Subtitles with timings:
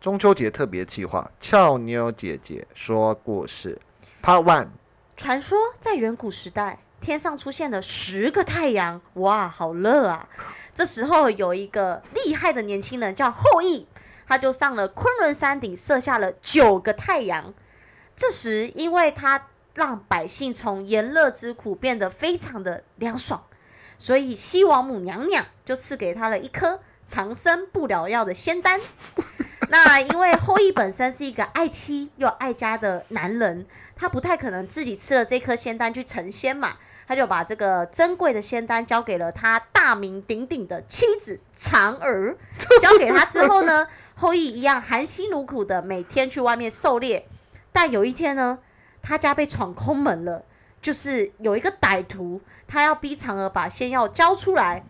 [0.00, 3.76] 中秋节特别计划，俏妞姐姐说故事
[4.22, 4.68] ，Part One。
[5.16, 10.28] 传说在远古时代，天上出现了十个太阳，哇，好热啊！
[10.72, 13.88] 这时候有一个厉害的年轻人叫后羿，
[14.28, 17.52] 他就上了昆仑山顶，射下了九个太阳。
[18.14, 23.42] 这时，因为他让百姓从炎热之苦变得非常的凉爽，
[23.98, 28.80] 所以西王母娘娘就赐给他了一颗长生不老药的仙丹。
[29.70, 42.34] 那因为后羿本身是一个爱妻又爱家的男人，他不太可能自己吃了这颗仙丹去成仙嘛，他就把这个珍贵的仙丹交给了他大名鼎鼎的妻子嫦娥。
[42.80, 47.28] 交给他之后呢，后羿一样含辛茹苦的每天去外面狩猎，
[47.70, 48.58] 但有一天呢，
[49.02, 50.44] 他家被闯空门了，
[50.80, 54.84] 就是有一个歹徒，他要逼嫦娥把仙药交出来。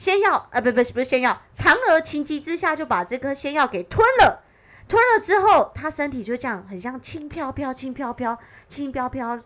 [0.00, 4.42] 仙药，啊，不不不是仙药，嫦娥情急之下就把这颗仙药给吞了。
[4.88, 9.38] 吞了之后，她身体就这样，很像轻飘飘、轻飘飘、轻飘飘，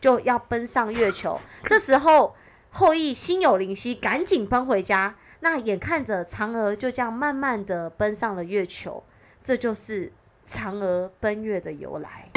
[0.00, 1.40] 就要奔上月球。
[1.62, 2.34] 这时候，
[2.70, 5.14] 后羿心有灵犀，赶紧奔回家。
[5.42, 9.04] 那眼看着嫦娥就这样慢慢的奔上了月球，
[9.44, 10.12] 这就是
[10.44, 12.29] 嫦娥奔月的由来。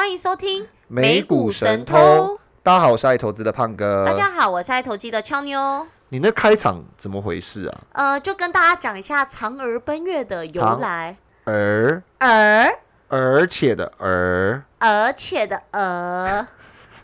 [0.00, 2.40] 欢迎收听美股神偷。
[2.62, 4.06] 大家好，我是爱投资的胖哥。
[4.06, 5.86] 大家好，我是爱投机的俏妞。
[6.08, 7.80] 你那开场怎么回事啊？
[7.92, 11.18] 呃，就跟大家讲一下嫦娥奔月的由来。
[11.44, 16.46] 而而而且的而而且的而，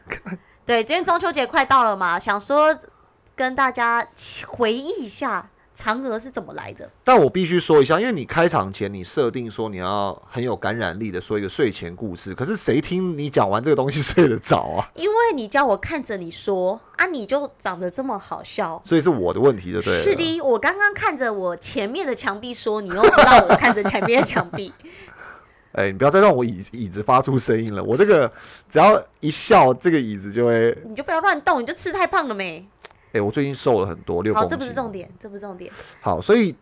[0.65, 2.75] 对，今天中秋节快到了嘛，想说
[3.37, 4.07] 跟大家
[4.49, 6.91] 回忆一下嫦娥是怎么来的。
[7.05, 14.89] 但我必须说一下，因为你开场前你设定说你要很有感染力的说一个睡前故事，可是谁听你讲完这个东西睡得着啊？
[14.95, 18.81] 因为你叫我看着你说啊，你就长得这么好笑。
[18.83, 20.03] 所以是我的问题，对不对？
[20.03, 24.73] 是的，我刚刚看着我前面的墙壁说，你又不让我看着前面的墙壁。
[25.73, 28.33] 哎，你不要再让我椅椅子发出声音了，我这个
[28.67, 30.75] 只要一笑，这个椅子就会。
[30.87, 32.67] 你就不要乱动，你就吃太胖了没？
[33.17, 35.73] 哎，我最近瘦了很多，六公好，这不是重点，这不是重点。
[36.01, 36.55] 好，所以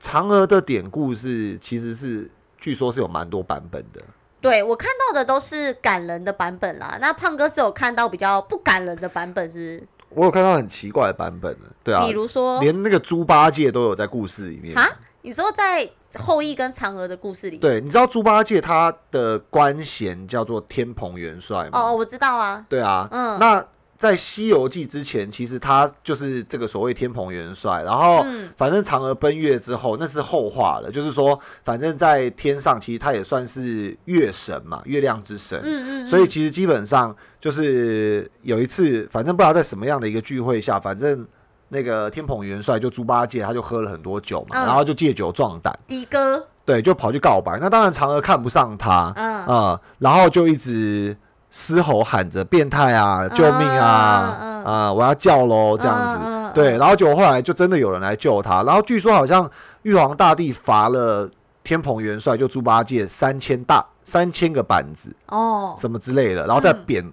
[0.00, 4.00] 嫦娥的典故是其实是据说是有蛮多版本的。
[4.40, 9.82] 对我看到的都是感人的版本啦，那胖哥是有看到比较不感人的版本是？
[10.10, 14.78] 我有看到很奇怪的版本的，对啊，比如说连那个猪八戒都有在故事里面。
[14.78, 14.88] 啊？
[15.22, 15.86] 你说在
[16.18, 17.58] 后羿跟嫦娥的故事里？
[17.58, 21.70] 对，你知道猪八戒他的官衔叫做天蓬元帅吗？
[21.72, 22.64] 哦，我知道啊。
[22.68, 23.62] 对啊，嗯那
[23.98, 27.82] 在《西游记》之前，其实他就是这个所谓天蓬元帅。
[27.82, 30.88] 然后，嗯反正嫦娥奔月之后，那是后话了。
[30.88, 35.60] 就是说，反正在天上，其实他也算是月神嘛，月亮之神。
[35.64, 41.26] 嗯嗯，所以其实基本上就是有一次，反正不知道在什么样的一个聚会下，反正
[41.68, 47.58] 那个天蓬元帅就猪八戒，他就喝了很多酒嘛，嗯然后就借酒壮胆，的哥，对，就跑去告白。
[47.60, 51.16] 那当然嫦娥看不上他，嗯啊、然后就一直
[51.50, 56.52] 嘶吼喊着“变态啊，救命啊，嗯啊、我要叫喽”这样子。
[56.54, 59.50] 对，然后结果后来就真的有人来救他，然后据说好像
[59.82, 61.30] 玉皇大帝罚了
[61.62, 67.12] 天蓬元帅就猪八戒三千大三千个板子哦什么之类的，然后再嗯贬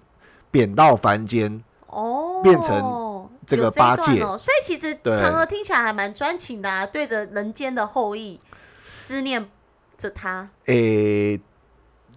[0.50, 1.62] 贬到凡间。
[1.88, 8.38] 哦，变成这个八戒哦，所以其实嫦娥听起来还蛮专情的啊，对着人间的后裔
[8.90, 9.48] 思念
[9.96, 10.50] 着他。
[10.66, 11.40] 诶、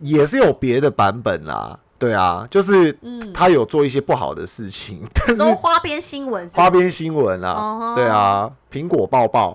[0.01, 1.79] 也是有别的版本啦。
[1.99, 7.93] 对啊，就是嗯，他有做一些不好的事情， 但是说花边新闻花边新闻啊，哦。
[7.95, 9.53] 对啊，苹果抱抱，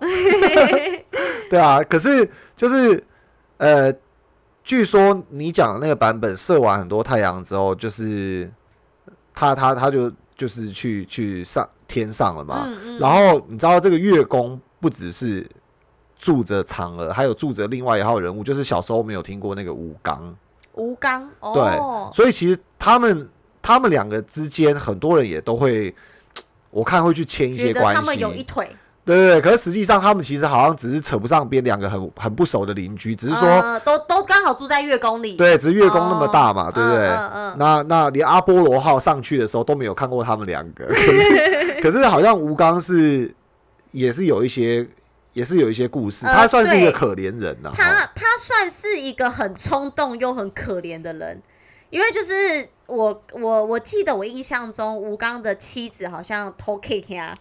[1.50, 3.02] 对啊，可是就是
[3.56, 3.92] 呃，
[4.62, 8.50] 据说你讲的那个版本射完很多太阳之后，就是
[9.34, 12.98] 他他他就就是去去上天上了嘛，嗯嗯。
[12.98, 15.48] 然后你知道这个月宫不只是
[16.18, 20.34] 住着嫦娥，还有住着另外一号人物，就是小时候没有听过那个吴刚，
[20.74, 23.28] 吴刚对，哦，所以其实他们
[23.62, 25.94] 他们两个之间，很多人也都会，
[26.70, 28.68] 我看会去牵一些关系他们系，有一腿，
[29.04, 29.40] 对对对。
[29.40, 37.06] 可是实际上，他们其实好像只是扯不上边，两个很很不熟的邻居，只是说，嗯都都刚好住在月宫里，对，只是月宫那么大嘛，哦对不对？
[37.06, 43.32] 嗯嗯嗯那那连阿波罗号上去的时候都没有看过他们两个，可是 可是好像吴刚是
[43.92, 44.86] 也是有一些。
[45.34, 51.42] 也是有一些故事，呃他算是一个可怜人呐、他他算是一个很冲动又很可怜的人，
[51.90, 57.34] 因为就是我我我记得我印象中吴刚的妻子好像偷 K 他，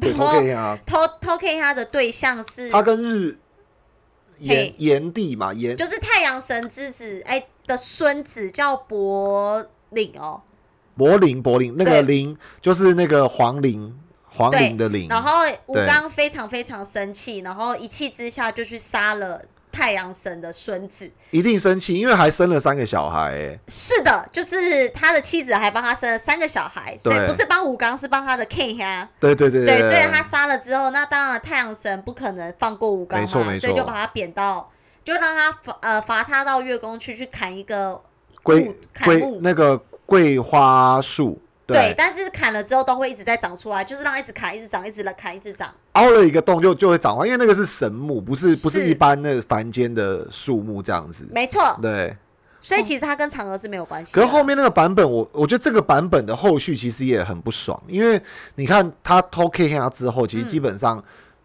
[0.00, 3.38] 对，然后 OK 啊，偷偷 K 他的对象是他跟日
[4.38, 5.76] 炎炎帝嘛，炎。
[5.76, 10.42] 就是太阳神之子哎的孙子叫伯领哦，
[10.96, 12.02] 柏林柏林那个对。
[12.02, 13.96] 林就是那个黄陵
[14.40, 19.40] 黄陵的陵，然后吴刚非常非常生气，然后一气之下就去杀了
[19.70, 21.10] 太阳神的孙子。
[21.30, 29.08] 一定生气，因为还生了三个小孩、欸，是的，就是他的妻子还帮他生了三个小孩，所以不是帮吴刚，是帮他的 King 呀。
[29.20, 34.70] 对对对对，所以他杀了之后，那当然太阳神不可能放过吴刚嘛，所以就把他贬到，
[35.04, 38.00] 就让他罚呃罚他到月宫去去砍一个
[38.42, 41.40] 桂砍桂那个桂花树，
[41.74, 45.72] 对，但是砍了之后都会一直在长出来，就是让它一直砍，一直长，一直来砍，一直长。
[45.92, 51.28] 凹了一个洞就就会长完，因为那个是神木，不是不是是一般的凡间的树木这样子。
[51.32, 52.16] 没错，对，
[52.62, 54.20] 所以其实它跟嫦娥是没有关系的。
[54.20, 58.20] 可是后面那个版本，我我觉得这个版本的后续其实也很不爽，因为
[58.54, 61.02] 你看他偷 K 他之后，其实基本上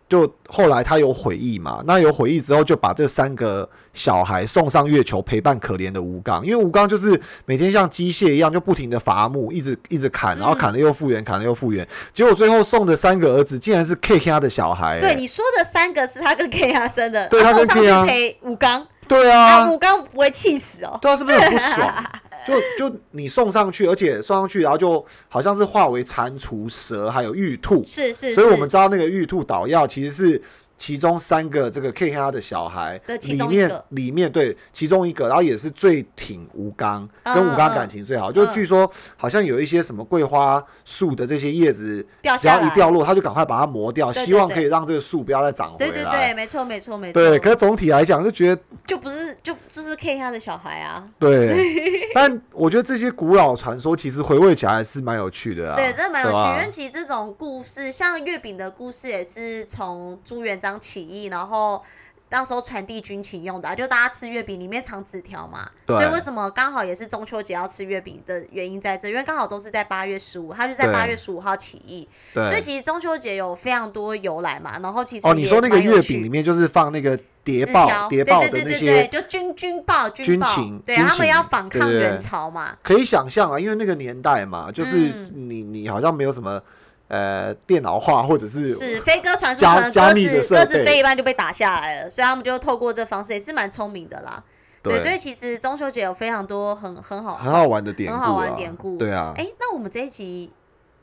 [0.08, 15.00] 就后来他有悔意嘛，那有悔意之后就把这三个小孩送上月球陪伴可怜的吴刚，因为吴刚就是每天像机械一样就不停的伐木，一直一直砍，然后砍了又复原，砍了又复原，结果最后送的三个儿子竟然是 K K 他的小孩、欸。
[15.00, 21.00] 对你说的三个是他跟 K 亚生的，对他跟他送上 K 啊去陪吴刚，对那啊，吴刚不会气死哦。
[21.02, 22.06] 对啊，是不是很不爽？
[22.46, 30.42] 就就你送上去，而且送上去，然后就好像是化为蟾蜍、蛇还有玉兔，是是所以我们，知道那个玉兔捣药其实是
[30.78, 38.32] 其中三个这个 K 他的小孩的其里面里面对其中一个，然后也是最挺吴刚，嗯跟吴刚嗯感情最好。
[38.32, 42.06] 就嗯据说好像有一些什么桂花树的这些叶子，
[42.40, 47.14] 只要一掉落，他就赶快把它磨掉，希望可以让这个树不要再长回对对对，没错没错没错。
[47.14, 51.06] 对，可是总体来讲就觉得就不是就就是 K 他的小孩啊。
[51.20, 51.56] 对，
[52.14, 55.76] 但我觉得这些古老传说其实回味起来还是蛮有趣的啊。
[55.76, 56.38] 对，真的蛮有趣。
[56.38, 61.82] 因为其实这种故事，像月饼的故事，也是从朱元璋起义，然后
[62.28, 65.70] 到时候传递军情用的、啊，就大家吃月饼里面藏纸条嘛。
[65.88, 72.62] 所以为什么刚好也是中秋节要吃月饼的原因在这，因为刚好都是在八月十五，他就在八月十五号起义，所以。
[72.62, 74.80] 其实中秋节有非常多由来嘛。
[74.80, 82.76] 然后其实哦，你也说那个月饼里面就是放那个谍报、谍报的那些对，就军军报军军报情，对，他们要反抗元朝嘛。
[82.82, 86.60] 可以想象啊，因为那个年代嘛，就是嗯你你好像没有什么
[87.08, 94.44] 呃电脑化或者是是飞鸽传书，加可能鸽子鸽子飞一半就被打下来了，所以他们就透过这方式也是蛮聪明的啦。
[94.82, 98.98] 对，所以其实中秋节有非常多很很好很好玩的典故、啊，很好玩的典故。
[98.98, 100.52] 对啊，哎、那我们这一集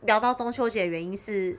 [0.03, 1.59] 聊到中秋节的原因是，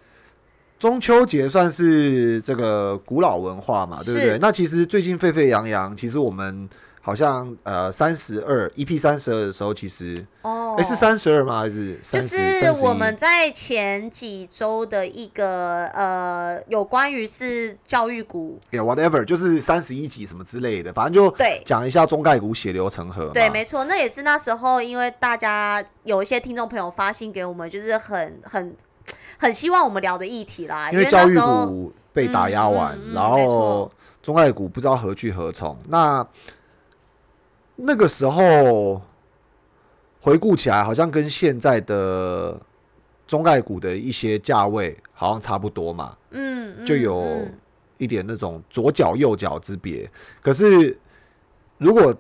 [0.80, 4.38] 中秋节算是这个古老文化嘛，对不对？
[4.40, 6.70] 那其实最近沸沸扬扬，其实我们
[7.06, 11.60] 好像呃三十二 EP 三十二的时候，其实哦，哎、是三十二吗？
[11.60, 23.32] 还是就30是我们在前几周的一个呃，有关于是教育股，yeah, whatever，就是三十一集什么之类的，反正就对讲一下中概股血流成河。
[23.34, 28.74] 对，没错，那也是那时候，因为大家有一些听众朋友发信给我们，就是很很
[29.38, 33.92] 很希望我们聊的议题啦，因因为教育股被打压完，嗯嗯嗯然后
[34.22, 35.78] 中概股不知道何去何从。
[35.90, 36.26] 那
[37.86, 39.02] 那个时候
[40.22, 42.60] 回顾起来，好像跟现在的
[43.28, 47.54] 中概股的一些价位好像差不多嘛，嗯，嗯就有嗯
[47.98, 50.10] 一点那种左脚右脚之别。
[50.42, 50.98] 可是
[51.78, 52.16] 如果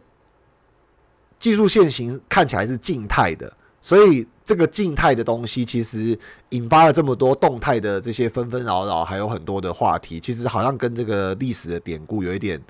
[1.40, 3.52] 技术线型看起来是静态的，
[3.82, 6.18] 所以这个静态的东西其实
[6.50, 12.62] 引发了这么多动态的这些纷纷扰扰，还有很多的话题，其实好像跟这个历史的典故有一点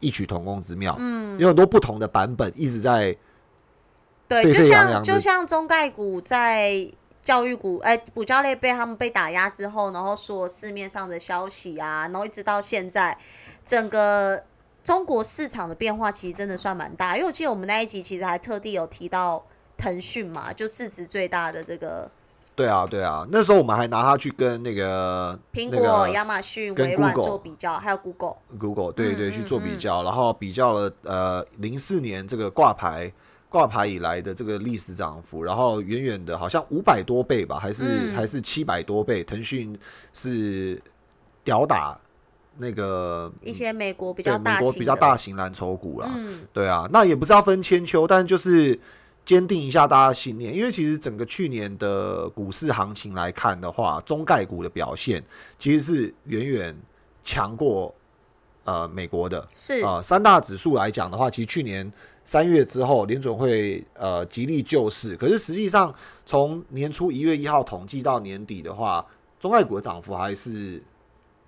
[0.00, 0.94] 异曲同工之妙。
[0.98, 3.16] 嗯，有很多不同的版本一直在
[4.28, 6.88] 对，沸就像就像中概股在
[7.22, 13.16] 教育股，哎、补教类被他们被打压之后，然后所有市面上的消息啊，然后一直到现在，
[13.64, 14.42] 整个
[14.84, 17.16] 中国市场的变化其实真的算蛮大。
[17.16, 19.44] 因为我记得我们那一集其实还特地有提到
[19.76, 22.08] 腾讯嘛，就市值最大的这个
[22.56, 28.36] 对啊对啊，那时候我们还拿它去跟那个苹果、那个亚马逊、跟微软 Google 做比较，还有 Google。
[28.58, 29.78] Google 对对嗯去做比嗯。
[29.78, 33.12] 较，然后比较了呃零四年这个挂牌
[33.50, 38.16] 挂牌以来的这个历史涨幅，然后远远的好像五百多倍吧，还是、嗯。
[38.16, 39.78] 还是七百多倍，腾讯
[40.14, 40.82] 是
[41.44, 41.96] 吊打
[42.56, 48.80] 那个一些美国比对较大型美国比较大型蓝筹股啦，嗯，对啊，那也不是要分千秋，但就是
[49.26, 55.22] 坚定一下大家的信念，因为其实整个去年的股市行情来看的话，中概股的表现
[55.58, 56.76] 其实是远远
[57.24, 57.92] 强过
[58.62, 59.46] 呃美国的。
[59.52, 61.92] 是，呃，三大指数来讲的话，其实去年
[62.24, 65.92] 三月之后，联准会呃极力救市，可是实际上
[66.24, 69.04] 从年初一月一号统计到年底的话，
[69.40, 70.80] 中概股的涨幅还是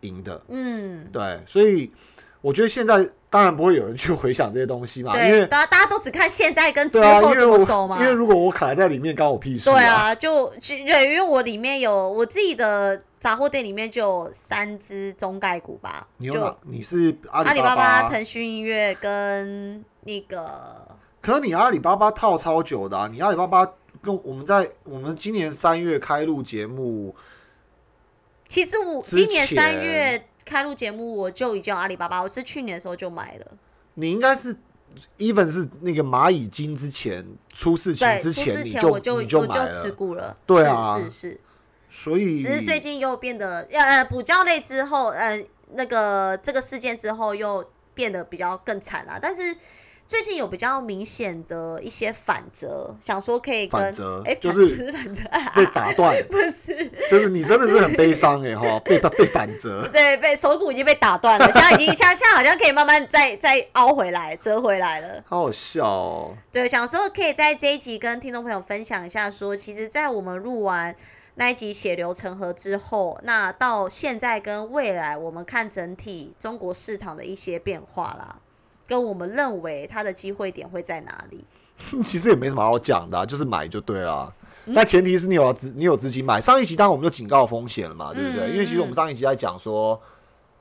[0.01, 0.43] 赢的。
[0.49, 1.93] 嗯，对，所以
[2.41, 8.07] 我觉得现在当然不会有人去回想这些东西嘛，因，为大家大家都只看现在跟之后怎么走嘛因。
[8.07, 16.57] 为如果我卡在里面，关我屁事对啊，就就对，因为我里面有我自己的杂货店里面就有三只中概股吧，就你有哪？
[16.63, 20.87] 你是阿阿里巴里巴巴、腾讯音乐跟那个
[21.21, 23.09] 可是你阿里巴巴套超久的啊！
[23.13, 23.71] 你阿里巴巴
[24.01, 27.15] 跟我们在我们今年三月开录节目，
[28.49, 33.47] 其实我今年三月开录节目，我就已经有阿里巴巴，我是去年的时候就买了。
[33.95, 34.57] 你应该是
[35.19, 40.37] even 是那个蚂蚁金之前出事情对，之前你就前我就我就持了，股了。
[40.47, 41.41] 对啊是是是，
[41.91, 49.19] 所以只是最近又变得呃呃补教类之后，呃那个这个事件之后又变得比较更惨了。
[49.21, 49.55] 但是
[50.09, 55.23] 最近有比较明显的一些反折，想说可以跟反折哎就是反折
[55.55, 59.87] 被打断，不是就是你真的是很悲伤哎哈，被被反折。
[59.93, 65.23] 对被手骨已经被打断了，现在已经现在现在好像可以慢慢再再凹回来折回来了。
[65.27, 66.35] 好好笑哦！
[66.51, 70.97] 对，想说可以在这一集跟听众朋友分享一下说其实，在我们录完
[71.35, 78.37] 那一集血流成河之后，那到现在跟未来，我们看整体中国市场的一些变化啦，
[78.89, 81.45] 跟我们认为它的机会点会在哪里？
[82.03, 84.33] 其实也没什么好讲的啊、就是买就对了。
[84.67, 86.39] 嗯但前提是你有资，你有资金买。
[86.41, 88.49] 上一集当然我们就警告风险了嘛，对不对？
[88.49, 89.99] 嗯因为其实我们上一集在讲说，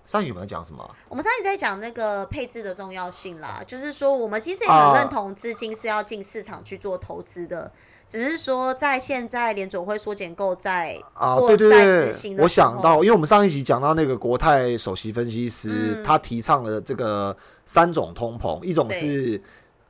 [0.08, 0.90] 上一集我们在讲什么啊？
[1.10, 7.70] 我们上一集在讲那个配置的重要性啦，就是说我们其实也啊很认同资金是要进市场去做投资的，
[8.08, 17.36] 只是说在现在联总会缩减购债啊，或对对对我想到，因为我们上一集讲到那个国泰首席分析师，嗯他提倡了这个
[17.66, 19.42] 三种通膨，一种是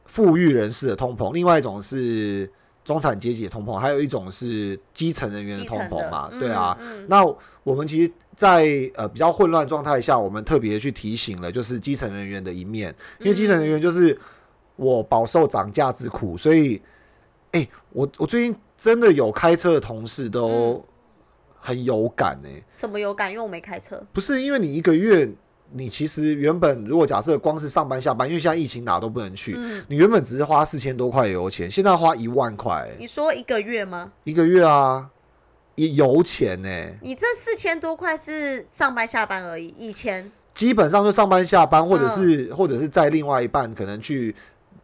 [0.06, 2.52] 富裕人士的通膨，另外一种是
[2.88, 6.78] 中产阶级的通膨，还有一种是基层人员的通膨嘛，嗯对啊。
[6.80, 7.22] 嗯那
[7.66, 8.66] 我们其实在，
[8.96, 14.18] 呃比较混乱状态下，我们特别去提醒了，就是基层人员的一面，因为基层人员就是
[14.78, 16.82] 我饱受涨价之苦，所以，
[17.52, 20.84] 哎、我我最近真的有开车的同事都嗯
[21.60, 23.30] 很有感哎、怎么有感？
[23.30, 24.02] 因为我没开车。
[24.14, 25.30] 不是因为你一个月，
[25.72, 34.12] 你其实原本如果假设光是上班下班，因为现在疫情哪都不能去，嗯，你原本只是花四千多块油钱，现在花一万块、欸你说一个月吗？
[34.24, 35.10] 一个月啊，
[35.76, 36.70] 油钱呢、
[37.02, 40.32] 你这四千多块是上班下班而已，以前。
[40.54, 42.10] 基本上就上班下班，或者嗯。
[42.10, 44.34] 是、或者是在另外一半可能去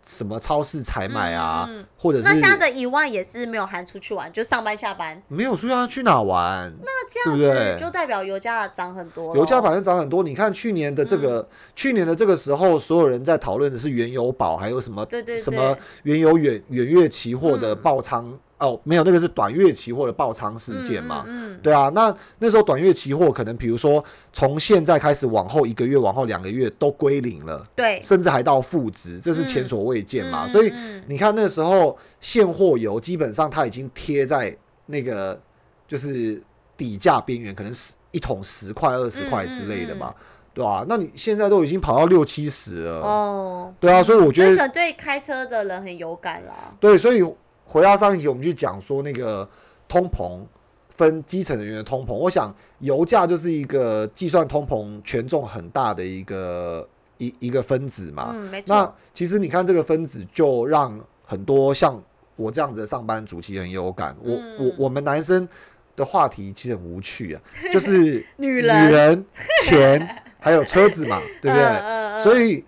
[0.05, 5.21] 什么超市采买啊，嗯嗯或者是那现在的一万也是没有含出去玩，就上班下班。
[5.27, 9.35] 没有说要去哪玩，那这样子就代表油价涨很多。
[9.35, 10.23] 油价反正涨很多。
[10.23, 21.25] 你看去年的这个，嗯去年的这个时候，所有人在讨论的是原油宝，还有什么对对对什么原油远远月期货的嗯爆仓、哦，没有那个是短月期货的爆仓事件嘛。
[21.27, 30.45] 嗯嗯对啊，那那时候短月期货可能比如说从现在开始往后一个月、往后两个月都归零了，对，甚至还到负值，这是前所未见嘛。
[30.45, 30.71] 嗯所以
[31.07, 34.55] 你看那时候现货油基本上它已经贴在
[34.85, 35.39] 那个
[35.87, 36.41] 就是
[36.77, 40.13] 底价边缘，可能是一桶十块、二十块之类的嘛，
[40.53, 46.73] 对啊、那你现在都已经跑到六七十了，哦，对啊，所以我觉得对开车的人很有感啦。
[46.79, 47.23] 对，所以
[47.65, 49.47] 回到上一集我们就讲说那个
[49.87, 50.41] 通膨。
[50.95, 58.29] 分基层人员的通膨，我想油价就是一个计算通膨权重很大的一个一一个分子嘛。
[58.31, 58.93] 嗯，没那。
[59.11, 61.99] 其实你看这个分子，就让很多像
[62.35, 64.15] 我这样子的上班族其实很有感。
[64.21, 65.49] 我嗯我我们男生
[65.95, 67.41] 的话题其实很无趣啊，
[67.73, 69.25] 就是女人女人，人、
[69.63, 71.65] 钱 还有车子嘛，对不对？
[71.65, 72.63] 嗯所以，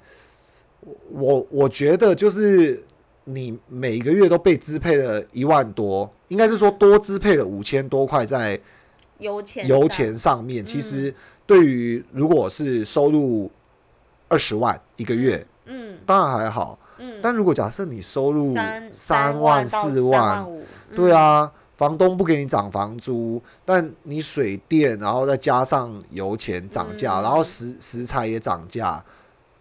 [1.12, 2.84] 我我觉得就是
[3.26, 8.60] 你每个月都被支配了一万多，应该是说多支配了五千多块在
[9.18, 10.66] 油钱，油钱上面。
[10.66, 11.14] 其实
[11.46, 13.52] 对于如果是收入
[14.28, 16.80] 二十万一个月，嗯当然还好。
[16.98, 20.48] 嗯，但如果假设你收入三三万四万，
[20.96, 27.24] 对，啊，房东不给你涨房租，但你水电，然后再加上油钱涨价，嗯。
[27.24, 29.04] 然后食食材也涨价，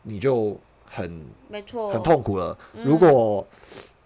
[0.02, 0.56] 你就
[0.94, 2.56] 很没错，很痛苦了。
[2.74, 3.46] 嗯如果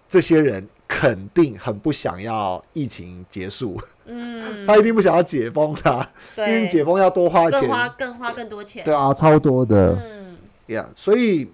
[0.08, 9.94] 这些人肯定很不想要疫情结束，嗯， 他一定不想要解封的啊，因为，解封要多花更花，更花更多钱，对啊，超多的。
[10.02, 10.36] 嗯
[10.68, 11.50] 呀所以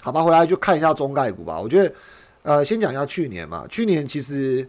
[0.00, 1.60] 好吧，回来就看一下中概股吧。
[1.60, 1.94] 我觉得，
[2.42, 3.64] 呃，先讲一下去年嘛。
[3.68, 4.68] 去年其实，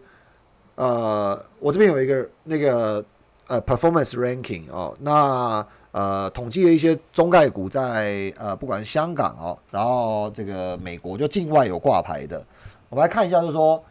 [0.74, 3.04] 呃，我这边有一个那个
[3.48, 12.44] 呃 performance ranking 哦，那呃统计了一些中概股在呃不管是香港哦，然后这个美国就境外有挂牌的，
[12.88, 13.82] 我们来看一下，就是说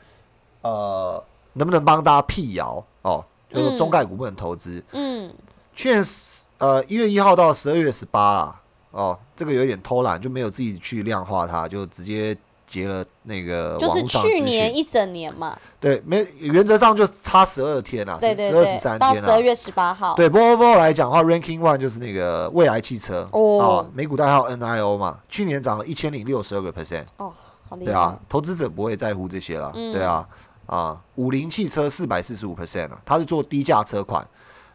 [0.61, 1.23] 呃
[1.53, 4.83] 能不能帮大家辟谣哦，就是说中概股不能投资。
[4.91, 5.33] 嗯
[5.75, 8.61] 去年十呃一月一号到十二月十八啦，
[8.91, 12.35] 哦，这个有点偷懒，就没有自己去量化它，就直接
[12.67, 14.41] 截了那个就是网去。
[14.41, 19.15] 年一整年嘛，对，没原则上就差十二天啊，对对十二十三天啊。
[19.15, 27.05] 十二月十八号，对，不过不过来讲的话，Ranking One 就是那个未来汽车哦美股代号 NIO 嘛，去年涨了一千零六十二个 percent。
[27.17, 27.31] 哦，
[27.69, 30.27] 好厉对啊，，投资者不会在乎这些了，嗯对啊，
[30.65, 34.27] 啊，五菱汽车四百四十五 percent 啊，它是做低价车款。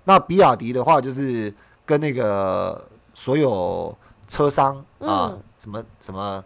[0.05, 2.83] 那比亚迪的话，就是跟那个
[3.15, 3.97] 所有
[4.27, 6.43] 车商啊，嗯什么什么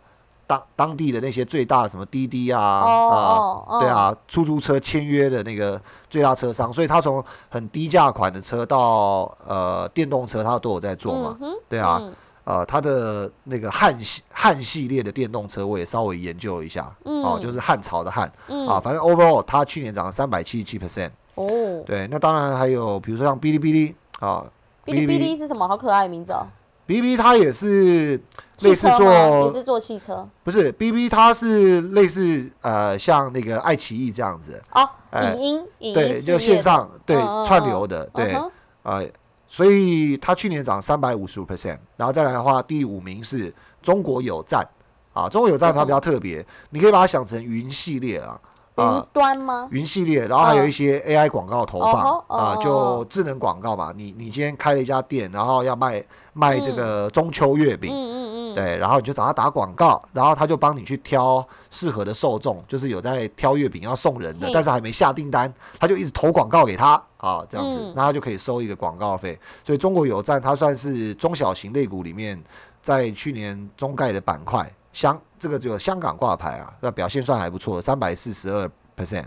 [0.46, 11.36] 当当地的那些最大的什么滴滴啊哦啊，哦，对啊，出租车签约的那个最大车商，所以他从很低价款的车到呃电动车，他都有在做嘛，
[11.68, 12.14] 对啊，嗯。
[12.44, 18.68] 呃，他的那个汉系汉系列的电动车，我也稍微研究一下，哦，嗯就是汉朝的汉、嗯。
[18.68, 24.44] 啊，反正 overall 它去年涨了三百七十七 percent，哦，对，那当然还有比如说像哔哩哔哩啊，
[24.84, 25.66] 哔哩哔哩是什么？
[25.66, 26.46] 好可爱的名字哦，
[26.86, 28.20] 哔哩哔哩它也是
[28.60, 29.40] 类似汽车吗？
[29.46, 38.52] 也是做汽车不是哔哩哔哩它是类似呃像那个爱奇艺这样子，哦，哎影音影对，就线上对串流的，对，嗯哼
[38.82, 39.08] 呃，
[39.48, 43.52] 所以它去年涨三百五十五 percent，然后再来的话，第五名是
[43.82, 44.66] 中国有赞
[45.12, 48.40] 啊，中国有赞它比较特别，你可以把它想成云系列啊。
[48.76, 49.68] 云啊，端吗？
[49.70, 53.92] 云系列，然后还有一些 AI 广告投放啊，哦就智能广告嘛。
[53.96, 56.04] 你你今天开了一家店，然后要卖
[56.34, 69.38] 卖这个中秋月饼，嗯嗯嗯，对，然后你就找他打广告，然后他就帮你去挑适合的受众，就是有在挑月饼要送人的，但是还没下订单，他就一直投广告给他啊，这样子嗯，那他就可以收一个广告费。
[69.64, 72.38] 所以中国有赞，它算是中小型类股里面
[72.82, 79.26] 在去年中概的板块，香这个只有香港挂牌啊，那表现算还不错，三百四十二 percent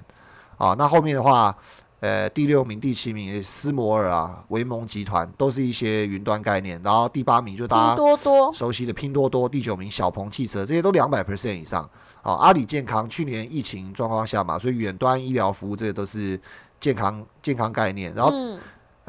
[0.58, 0.74] 啊。
[0.76, 1.56] 那后面的话。
[2.02, 8.02] 呃，第六名、第七名，斯摩尔啊、维盟集团都是一些云端概念，然后第八名就大家
[8.54, 11.84] 熟悉的拼多多，第九名小鹏汽车，这些都两百 percent 以上。
[12.22, 16.40] 啊、阿里健康去年疫情状况下嘛，所以远端医疗服务这些都是
[16.80, 18.16] 健康健康概念。
[18.16, 18.58] 然后、嗯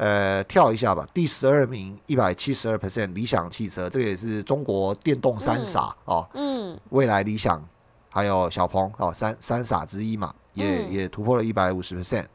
[0.01, 7.63] 呃，跳一下吧，第十二名一百七十二 percent 理想汽车，这个也是中国电动三傻、哦，嗯未来、理想
[8.09, 12.25] 还有小鹏哦，三三傻之一嘛，也、嗯也突破了一百五十 percent。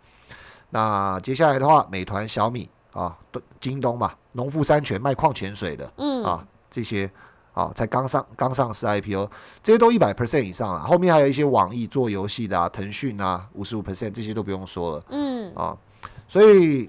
[0.70, 7.10] 那接下来的话，美团、小米啊，都京东嘛，农夫山泉卖矿泉水的，嗯啊，这些
[7.52, 9.28] 啊，才刚上刚上市 IPO，
[9.64, 10.84] 这些都一百 percent 以上了。
[10.84, 15.76] 后面还有一些网易做游戏的啊，腾讯啊，五十五 percent 这些都不用说了嗯啊。
[16.28, 16.88] 所以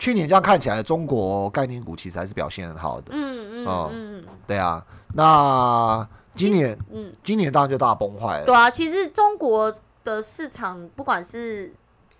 [0.00, 3.08] 去年这样看起来，中国概念股其实还是表现很好的。
[3.12, 4.82] 嗯哦嗯嗯对啊，
[5.14, 8.46] 那今年嗯，今年当然就大崩坏了。
[8.46, 11.70] 对啊，其实中国的市场不管是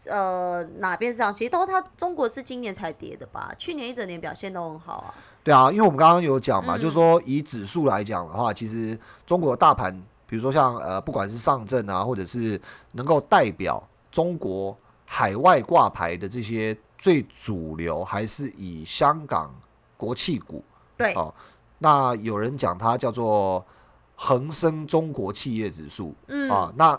[0.07, 3.51] 呃哪边市场，其实都它中国是今年才跌的吧？
[3.57, 5.15] 去年一整年表现都很好啊。
[5.43, 9.91] 对啊，因为我们刚刚有讲嘛，嗯就是说以指数来讲的话，其实中国的大盘，
[10.27, 12.61] 比如说像呃，不管是上证啊，或者是
[12.93, 14.77] 能够代表中国
[15.13, 19.53] 海外挂牌的这些最主流，还是以香港
[19.97, 20.65] 国企股。
[20.97, 21.35] 对，哦
[21.79, 23.65] 那有人讲它叫做
[24.15, 26.97] 恒生中国企业指数嗯，啊，那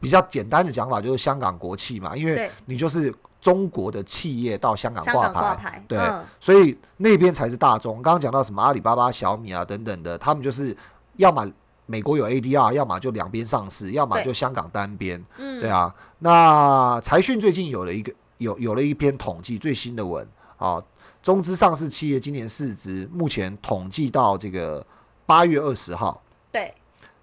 [0.00, 8.02] 比较简单的讲法就是香港国企嘛，因为，你就是中国的企业到香港挂牌，挂牌，对嗯所以那边才是大众。
[8.02, 10.76] 刚刚讲到什么阿里巴巴、小米啊等等的，他们就是
[11.16, 11.48] 要么
[11.90, 15.92] 美国有 ADR，要么就两边上市，要么就香港单边，嗯，对啊。
[16.20, 20.24] 那财讯最近有了一个有有了一篇统计最新的文
[20.56, 20.80] 啊，
[21.20, 24.86] 中资上市企业今年市值目前统计到这个
[25.26, 26.22] 八月二十号，
[26.52, 26.72] 对，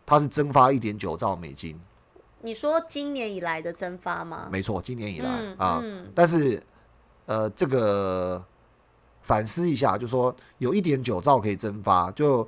[0.06, 1.80] 它是蒸发一点九兆美金，
[2.42, 4.50] 你说今年以来的蒸发吗？
[4.52, 5.80] 没错，今年以来、嗯啊。
[5.82, 6.62] 嗯但是
[7.26, 8.44] 呃，这个
[9.22, 12.48] 反思一下，就说有一点九兆可以蒸发，就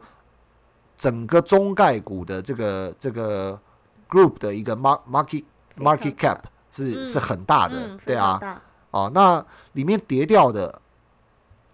[1.00, 3.60] 整个中概股的这个这个
[4.08, 5.46] group 的一个 mar market
[5.78, 7.06] market cap 是、嗯。
[7.06, 10.82] 是很大的，嗯，对啊，哦，那里面跌掉的，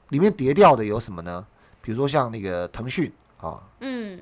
[0.10, 1.46] 里面跌掉的有什么呢？
[1.82, 3.12] 比如说像那个腾讯
[3.42, 4.20] 啊，嗯，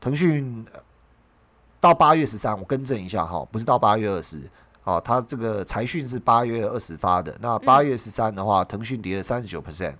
[0.00, 0.80] 腾讯呃
[1.78, 4.40] 到八月十三，我更正一下哈，不是到八月二十。
[4.84, 9.94] 哦，它这个财讯是八月二十发的，那八月十三的话，腾讯跌了三十九 percent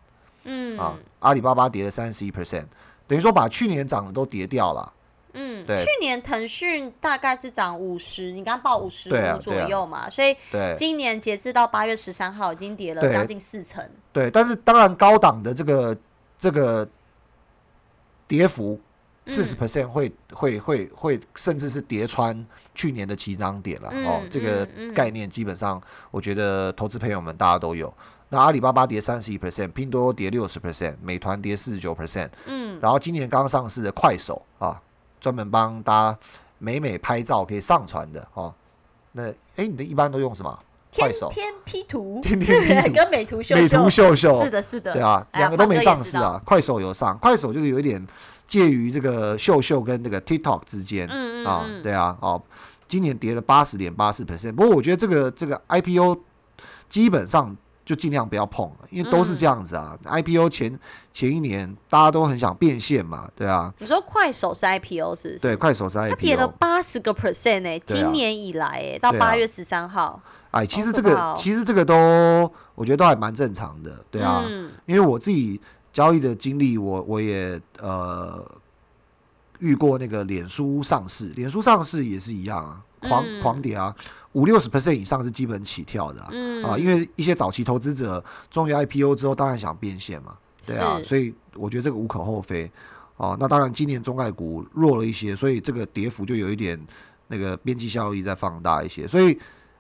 [0.45, 0.79] 嗯。
[0.79, 2.65] 啊，阿里巴巴跌了三十一 percent，
[3.11, 4.93] 等于说把去年涨的都跌掉了。
[5.33, 13.85] 嗯，对去年腾讯大概是涨五十，你刚报五十五左右嘛，所以对今年截至到八月十三号，已经跌了对将近四成。
[14.13, 15.97] 对，但是当然高档的这个
[16.39, 16.89] 这个
[18.29, 18.81] 跌幅
[19.27, 24.23] 四十 percent 会会会会，甚至是跌穿去年的起涨点了哦。
[24.31, 27.93] 这个概念基本上，我觉得投资朋友们大家都有。
[28.33, 32.31] 那阿里巴巴跌三十一 percent，拼多多跌六十 percent，美团跌四十九 percent。
[32.47, 34.81] 嗯，然后今年刚上市的快手啊，
[35.21, 36.19] 专门帮大家
[36.59, 38.55] 美美拍照可以上传的哦。
[39.11, 40.59] 那哎，你的一般都用什么？
[40.97, 46.41] 快手 天天 P 图，天天 P 图，跟美图秀秀美图秀秀，是的，是的，对啊，两个都没上市啊。
[46.45, 48.07] 快手有上，快手就是有一点
[48.47, 52.41] 介于这个秀秀跟那个 TikTok 之间嗯嗯啊，对啊，哦，
[52.87, 54.53] 今年跌了八十点八四 percent。
[54.53, 56.21] 不过我觉得这个这个 IPO
[56.89, 57.57] 基本上。
[57.91, 59.99] 就尽量不要碰，因为都是这样子啊。
[60.05, 60.79] IPO 前
[61.13, 63.75] 前一年大家都很想变现嘛，对啊。
[63.79, 65.33] 你说快手是 IPO 是？
[65.33, 70.23] 不是对，快手是 IPO，它跌了八十个 percent 哎，今年以来哎，到八月十三号。
[70.53, 74.45] 哎，其实这个其实这个都我觉得都还蛮正常的，对啊。
[74.87, 75.61] 因为我自己
[75.93, 78.41] 交易的经历，我我也呃
[79.59, 83.93] 遇过那个脸书上市，脸书上市也是一样啊，狂狂跌啊。
[84.33, 86.23] 五六十 percent 以上是基本起跳的
[86.65, 92.71] 啊，因为一些早期投资者终于 IPO 之后，当然想变现嘛，对啊，所以我觉得这个无可厚非
[93.17, 93.37] 哦。
[93.41, 96.81] 那当然，今年中概股弱了一些，所以这个跌幅就有一点
[97.27, 99.05] 那个边际效益再放大一些。
[99.09, 99.35] 所以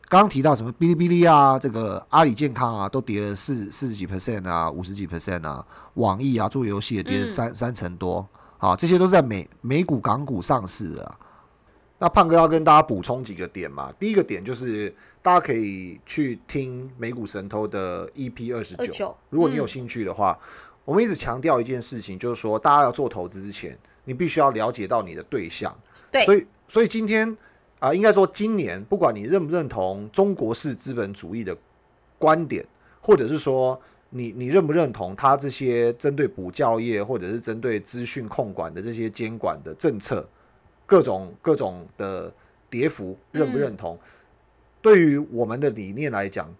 [0.08, 8.26] 刚刚提到什么哔哩哔哩啊，这个阿里健康啊，都跌了四四十几 percent 啊，五十几 percent 啊，网易啊做游戏也跌了三三成多，
[8.58, 11.14] 啊，这些都是在美美股港股上市的。
[12.02, 13.92] 那胖哥要跟大家补充几个点嘛？
[13.98, 20.38] 第一个点就是大家可以去听美股神偷的 EP 二十九，如果你有兴趣的话，
[20.86, 25.78] 我们一直强调一件事情，就是说大家要做投资之前，你必须要了解到你的对象。
[26.10, 27.36] 对，所以所以今天
[27.80, 31.54] 啊，应该说今年，不管你认不认同中国式资本主义的
[32.18, 32.66] 观点，
[33.02, 40.26] 或者是说你你认不认同他这些针对补教业或者是针对资讯控管的这些监管的政策。
[40.90, 42.32] 各种各种的
[42.68, 43.96] 跌幅认不认同？
[44.82, 46.52] 对于我们的理念来讲，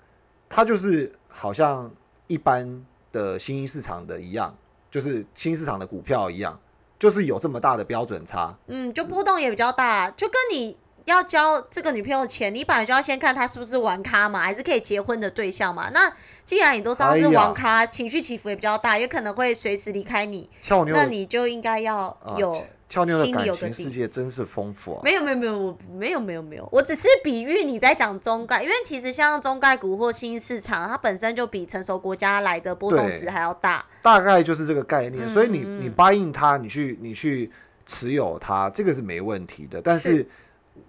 [0.48, 1.90] 它就是好像
[2.28, 4.56] 一般的新兴市场的一样，
[4.88, 6.56] 就是新市场的股票一样，
[6.96, 8.56] 就是有这么大的标准差。
[8.68, 15.90] 嗯，就波动也比较大，就跟你要交这个女朋友钱，你本来就要先看她是不是玩咖嘛，还是可以结婚的对象嘛。
[15.92, 16.08] 那
[16.44, 20.48] 既然你都知道是玩咖，情绪起伏也比较大，也可能会随时离开你，
[20.86, 22.64] 那你就应该要有。
[22.90, 25.00] 俏妞的感情世界真是丰富啊！
[25.02, 33.82] 没有没有没有，我没有没有没有，我只是比喻你在讲中概，因为其实像中概股或新市场，它本身就比成熟国家来的波动值还要大。
[34.02, 37.50] 大概就是这个概念，所以你你答应它，你去你去
[37.86, 40.26] 持有它，这个是没问题的，但是。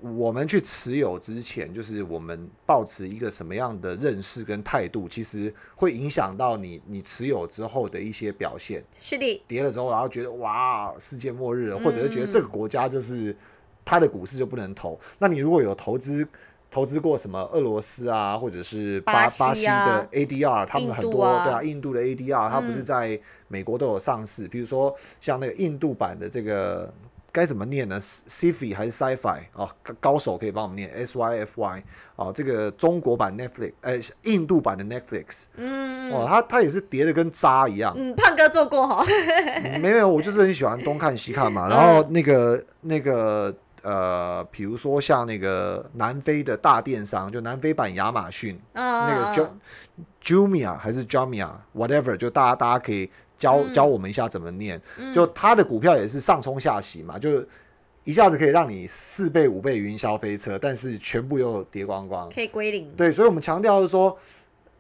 [0.01, 8.83] 我们去持有之前，就是我们保持一个什么样的认识跟态度，其实会影响到你你持有之后的一些表现。
[8.97, 13.35] 是的，跌了之后，然后觉得哇，世界末日了，或者是觉得这个国家就是
[13.85, 14.99] 它的股市就不能投。
[15.19, 16.27] 那你如果有投资
[16.71, 24.47] 投资过什么俄罗斯啊，或者是巴巴西的 ADR，他们很多对啊，印度的 ADR，它不是在美国都有上市。
[24.47, 26.91] 比如说像那个印度版的这个。
[27.31, 29.67] 该怎么念呢？Sci-Fi 还是 Sci-Fi 啊？
[29.99, 31.83] 高手可以帮我们念 S-Y-F-Y
[32.17, 32.31] 啊。
[32.33, 37.95] 这个中国版 Netflix，呃，印度版的 Netflix，嗯，哇，它它也是叠的跟渣一样。
[37.97, 39.05] 嗯，胖哥做过哈。
[39.79, 41.67] 没有，我就是很喜欢东看西看嘛。
[41.71, 49.53] 然后那个那个呃，比如说像那个南非的大电商，就南非版亚马逊，嗯那个
[50.21, 53.09] Jumia 还是 Jumia，whatever，就大家大家可以。
[53.41, 54.79] 教教我们一下怎么念，
[55.13, 57.43] 就他的股票也是上冲下洗嘛，就
[58.03, 62.89] 一下子可以让你四倍五倍云霄飞车，但是全部又跌光光，可以归零。
[62.95, 64.15] 对，所以我们强调是说，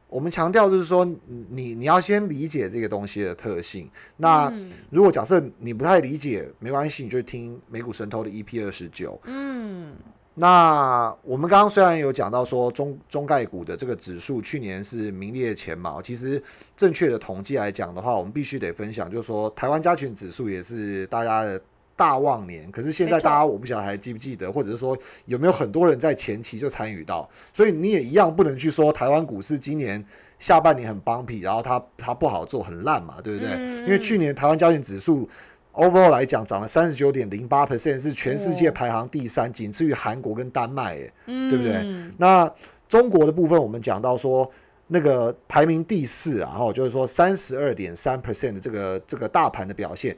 [0.07, 1.03] 我们强调就是说，
[1.49, 3.89] 你你要先理解这个东西的特性。
[4.17, 4.53] 那
[4.91, 9.19] 如果假设你不太理解，没关系，你就听美股神偷的 EP 二十九。
[9.25, 9.93] 嗯。
[10.33, 16.41] 那我们刚刚虽然有讲到说中中概股的这个指数去年是名列前茅，其实
[16.77, 21.61] 正确的统计来讲的话，我们必须得分享，就是说台湾加权指数也是大家的
[21.97, 22.71] 大旺年。
[22.71, 30.03] 可是现在大家我不晓得还记不记得，或者是说有没有很多人在前期就参与到，所以你也一样不能去说台湾股市今年
[30.39, 33.51] 下半年很帮皮，然后它它不好做很烂嘛，对不对？
[33.79, 35.29] 因为去年台湾加权指数。
[35.73, 41.85] Overall 来讲，涨了三十九点零八 percent，是全世界排行第三，仅次于韩国跟丹麦，哎，对不对？
[42.17, 42.51] 那
[42.89, 44.49] 中国的部分，我们讲到说，
[44.87, 50.15] 那个排名第四，然后就是说三十二点三 percent 的这个这个大盘的表现，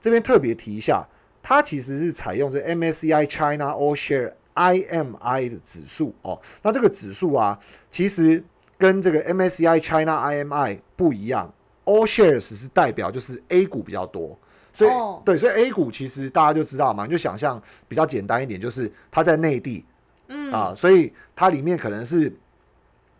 [0.00, 1.04] 这边特别提一下，
[1.42, 6.40] 它其实是采用这 MSCI China All Share IMI 的指数哦。
[6.62, 7.58] 那这个指数啊，
[7.90, 8.44] 其实
[8.78, 11.52] 跟这个 MSCI China IMI 不一样
[11.86, 14.38] ，All Shares 是代表就是 A 股比较多。
[14.72, 15.22] 所以、哦。
[15.24, 19.84] 对，所以 A 股其实大家就知道嘛，你就想象比较简单一点，就是它在内地，
[20.28, 20.52] 嗯。
[20.52, 22.32] 啊，所以它里面可能是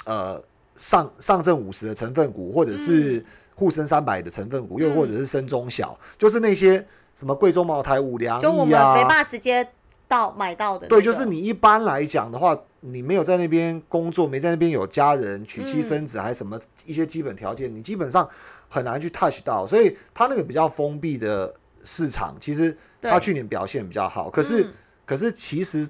[0.04, 0.40] 呃
[0.74, 6.84] 上上证五十的成分股，或者是沪深三百的成分股，又或者是深中小，就是那些
[7.14, 9.68] 什么贵州茅台、五粮就我液啊，们没办法直接
[10.08, 15.82] 到买到的、那对，就是你一般来讲的话，你没有在那边工作，没在那边有家人娶妻嗯。
[15.82, 18.28] 生子，还是什么一些基本条件，你基本上
[18.72, 19.66] 很难去 touch 到。
[19.66, 21.52] 所以它那个比较封闭的
[21.84, 24.30] 市场，其实它去年表现比较好。
[24.30, 24.72] 可是，嗯
[25.04, 25.86] 可是其实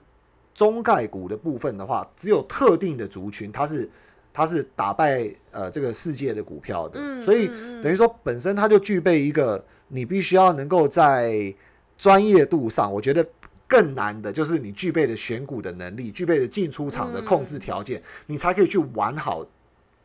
[0.52, 3.88] 中概股的部分的话，只有特定的族群，它是
[4.32, 7.46] 它是打败呃这个世界的股票的，嗯所以
[7.82, 11.54] 等于说本身它就具备一个你必须要能够在
[11.96, 13.24] 专业度上，我觉得
[13.68, 19.46] 更难的就是你具备的选股的能力，具备的进出场的控制条件，你才可以去玩好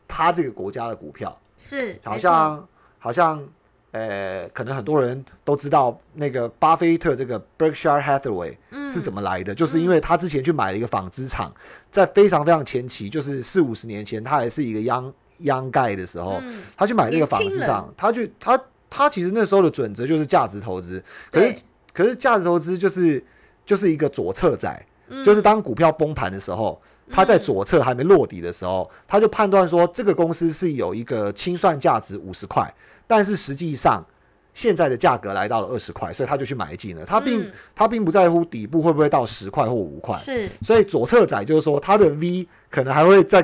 [0.06, 1.36] 它这个国家的股票。
[1.58, 2.66] 是好像
[2.98, 3.46] 好像
[3.90, 8.90] 呃，可能很多人都知道那个巴菲特这个 Berkshire Hathaway 嗯。
[8.90, 11.52] 是怎么来的，就是因为他之前去买了一个纺织厂，
[11.90, 16.62] 在非常非常前期，就是四五十年前，他还是一个央央盖的时候，嗯。
[16.76, 21.54] 他去买那个纺织厂，他去他他其实那时候的准则就是价值投资，可是
[21.92, 23.22] 可是价值投资就是
[23.66, 32.72] 就是一个左侧仔，嗯就是当股票崩盘的时候，他在左侧还没落底的时候，他就判断说这个公司是有一个清算价值五十块，
[33.06, 34.04] 但是实际上
[34.54, 37.04] 现在的价格来到了二十块，所以他就去买进了。
[37.04, 43.42] 他并、嗯他并不在乎底部会不会到十块或五块，是所以左侧仔就是说他的 V 可能还会再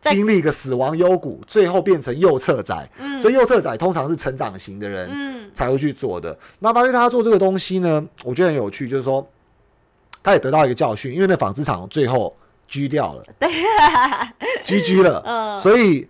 [0.00, 2.90] 再经历一个死亡幽谷，最后变成右侧仔。
[3.20, 6.38] 所以右侧仔通常是成长型的人，嗯才会去做的。
[6.58, 9.26] 那巴菲特他做这个东西呢，我觉得很有趣，就是说
[10.22, 12.34] 他也得到一个教训，因为那纺织厂最后
[12.70, 13.48] 居掉了，对，
[14.64, 15.58] GG 了，嗯。
[15.58, 16.08] 所以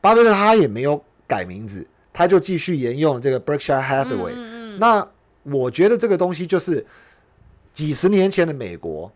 [0.00, 4.32] 巴菲特他也没有改名字，他就继续沿用这个 Berkshire Hathaway。
[4.32, 5.06] 嗯嗯那
[5.44, 6.84] 我觉得这个东西就是
[7.72, 9.12] 几十年前的美国，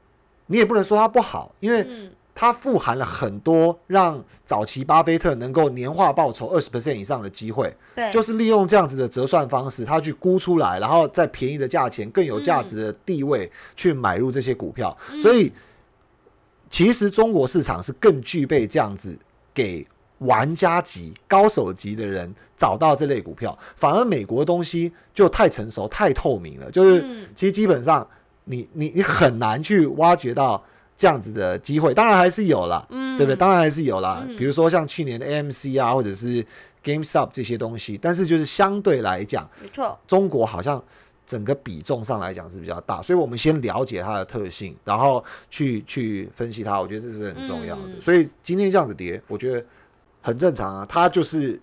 [0.47, 2.11] 你也不能说它不好，因为嗯。
[2.41, 7.77] 它富含了很多让早期巴菲特能够年化报酬二十 percent 以上的机会。
[7.97, 14.97] 对，就是利用这样子的折算方式，他去估出来，然后在便宜的价钱、更有价值的地位去买入这些股票。
[15.21, 15.53] 所以，
[16.79, 19.19] 其实中国市场是更具备这样子
[19.53, 19.85] 给
[20.19, 28.07] 玩家级、高手级的人找到这类股票，反而美国东西就太成熟、太透明了，就是嗯其实基本上
[28.45, 30.63] 你你你很难去挖掘到。
[30.97, 33.37] 这样子的机会，当然还是有啦，嗯对不对？
[33.37, 34.21] 当然还是有啦。
[34.27, 36.45] 嗯比如说像去年的 AMC 啊，或者是
[36.83, 40.83] GameStop 这些东西，但是就是相对来讲，没错，中国好像
[41.29, 47.83] 整个比重上来讲是比较大，所以我们先了解它的特性，然后去去分析它，我觉得这是很重要的。
[47.85, 49.63] 嗯所以今天这样子跌，我觉得
[50.23, 51.61] 很正常啊，它就是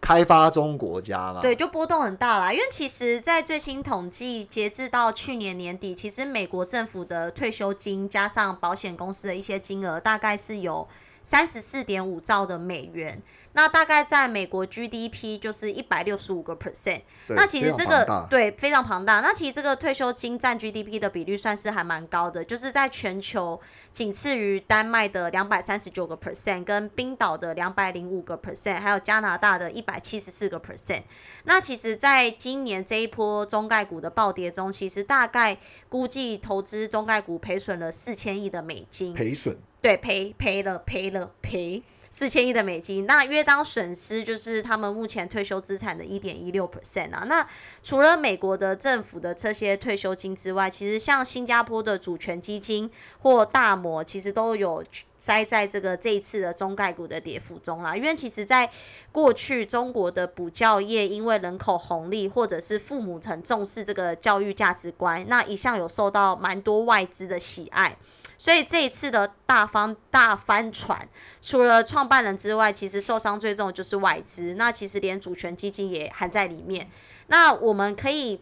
[0.00, 2.52] 开发中国家嘛，对，就波动很大啦。
[2.52, 10.86] 因为其实，在最新统计，截至到去年年底，其实美国政府的退休金加上保险公司的一些金额，大概是有
[11.24, 13.20] 三十四点五兆的美元。
[13.52, 17.02] 那大概在美国 GDP 就是一百六十五个 percent。
[17.28, 19.20] 那其实这个对非常庞大。
[19.20, 23.60] 那其实这个退休金占 GDP 的比率算是还蛮高的，就是在全球
[23.92, 31.02] 仅次于丹麦的两百三十九个 percent，跟冰岛的两百零五个 percent，还有加拿大的一百七十四个 percent。
[31.44, 35.58] 那其实，在今年这一波中概股的暴跌中，其实大概
[35.88, 39.12] 估计投资中概股赔损了四千亿的美金。
[39.14, 39.56] 赔损。
[39.80, 47.24] 对，赔赔了赔了赔四千亿的美金，那约当损失就是他们目前退休资产的一点一六 percent 啊。
[47.26, 47.46] 那
[47.82, 52.90] 除了美国的政府的这些退休金之外，其实像新加坡的主权基金
[53.20, 54.82] 或大摩，其实都有
[55.18, 57.94] 栽在这个这一次的中概股的跌幅中啦。
[57.94, 58.70] 因为其实在
[59.12, 67.96] 过去中国的补教业因为人口红利，或者是父母很重视这个教育价值观，那一向有受到蛮多外资的喜爱。
[68.38, 71.08] 所以这一次的大方大翻船，
[71.42, 74.54] 除了创办人之外，其实受伤最重的就是外资。
[74.54, 76.88] 那其实连主权基金也含在里面。
[77.26, 78.40] 那我们可以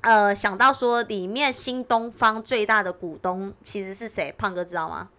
[0.00, 4.34] 呃想到说，里面新东方最大的股东其实是谁？
[4.38, 5.10] 胖哥知道吗？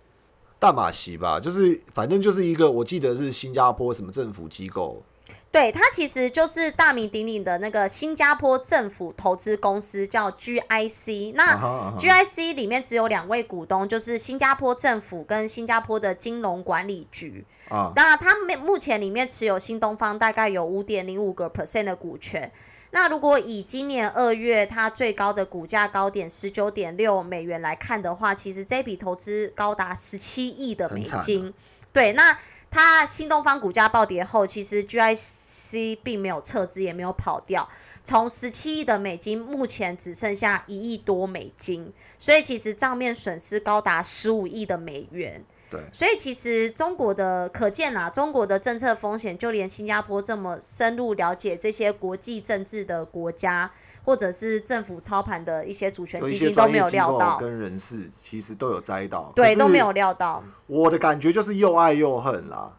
[0.58, 5.02] 大马席吧，就是反正就是一个，我记得是新加坡什么政府机构，
[5.52, 11.34] 对，它其实就是大名鼎鼎的那个新加坡政府投资公司，叫 GIC。
[11.36, 17.44] 那 GIC 里面只有两位股东，就是新加坡政府跟新加坡的金融管理局。
[17.70, 22.52] 啊，那他们目前里面持有新东方大概有五点零五个 percent 的股权。
[22.92, 31.52] 那如果以今年二月它最高的股价高点十九点六美元来看的话，其实这笔投资高达十七亿的美金。
[31.92, 32.38] 对，那
[32.72, 37.68] 它新东方股价暴跌后，其实 GIC 并没有撤资，也没有跑掉，
[38.04, 45.44] 从十七亿的美金，目前只剩下一亿多美金，所以其实账面损失高达十五亿的美元。
[45.72, 53.72] 对，所以其实中国的可见啦，中国的政策风险，就连新加坡这么深入了解这些国际政治的国家，
[54.04, 60.44] 或者是政府操盘的一些主权基金都没有料到，跟人事其实都有栽到，对，都没有料到。
[60.68, 62.72] 我的感觉就是又爱又恨啦。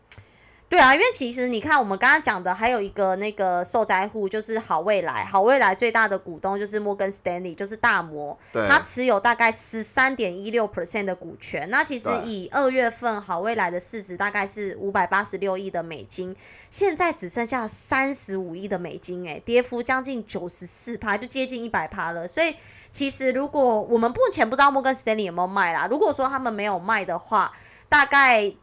[0.70, 5.24] 对啊，因为其实你看，我们刚刚讲的还有一个那个受灾户，就是好未来。
[5.24, 11.68] 好未来最大的股东就是摩根斯丹利，就是大摩，对，他持有大概十三点一六 percent 的股权。
[11.70, 16.37] 那其实以二月份好未来的市值大概是五百八十六亿的美金，
[16.70, 22.28] 现在只剩下三十五亿的美金，哎，跌幅将近九十四趴，就接近一百趴了。
[22.28, 22.54] 所以
[22.92, 27.50] 其实如果我们目前不知道摩根斯丹利有没有卖啦，如果说他们没有卖的话，
[27.88, 28.54] 大概。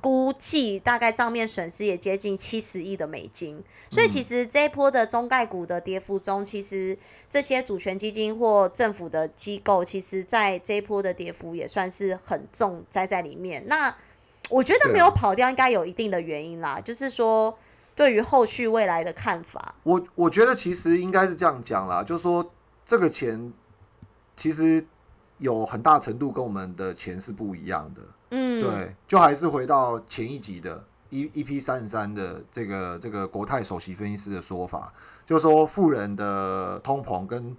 [0.00, 6.96] 估计大概账面损失也接近七十亿的美金，所以其实这一波的中概股的跌幅中，其实
[7.28, 13.62] 这些主权基金或政府的机构，其实在这一波的跌幅也算是很重栽在里面。
[13.66, 13.92] 那
[14.50, 17.58] 我觉得没有跑掉，应该有一定的原因啦，就是说
[17.96, 22.52] 对于后续未来的看法，我我觉得其实应该是这样讲啦，就是说
[22.86, 23.52] 这个钱
[24.36, 24.86] 其实
[25.38, 28.02] 有很大程度跟我们的钱是不一样的。
[28.34, 34.92] 嗯，对，就还是回到前一集的 E E P 三十三的这个这个国泰首席分析师的说法，
[35.26, 37.54] 就是说富人的通膨跟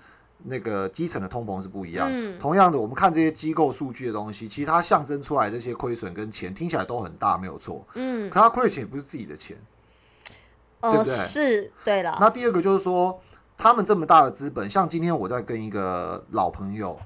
[0.46, 2.10] 那个基层的通膨是不一样。
[2.12, 7.86] 嗯同样的，我们看这些机构数据的东西，其实它象征出来的这些亏损跟钱听起来都很大，没有错。
[7.94, 9.56] 嗯，可它亏的钱也不是自己的钱。
[10.82, 13.22] 对呃，不对是对了，那第二个就是说，
[13.58, 17.00] 他们这么大的资本，像今天我在跟一个老朋友，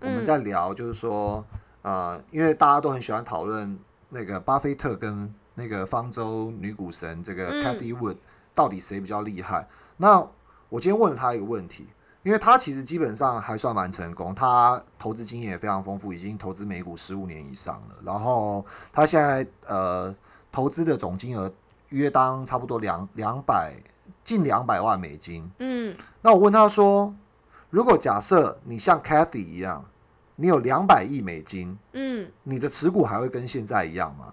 [0.00, 1.44] 我们嗯在聊，就是说，
[1.82, 3.78] 呃，因为大家都很喜欢讨论
[4.10, 8.16] 那个巴菲特跟那个方舟女股神这个嗯 Cathy Wood
[8.54, 9.66] 到底谁比较厉害？
[9.96, 10.18] 那
[10.68, 11.86] 我今天问了他一个问题，
[12.22, 17.96] 因为他其实基本上还算蛮成功，他投资经验也非常丰富，已经投资美股十五年以上了。
[18.04, 20.14] 然后他现在呃
[20.52, 21.52] 投资的总金额
[21.88, 23.74] 约当差不多两两百
[24.24, 25.50] 近两百万美金。
[25.58, 27.14] 嗯那我问他说，
[27.70, 29.84] 如果假设你像 Cathy 一样，
[30.40, 34.32] 你有两百亿美金，嗯你的持股还会跟现在一样吗？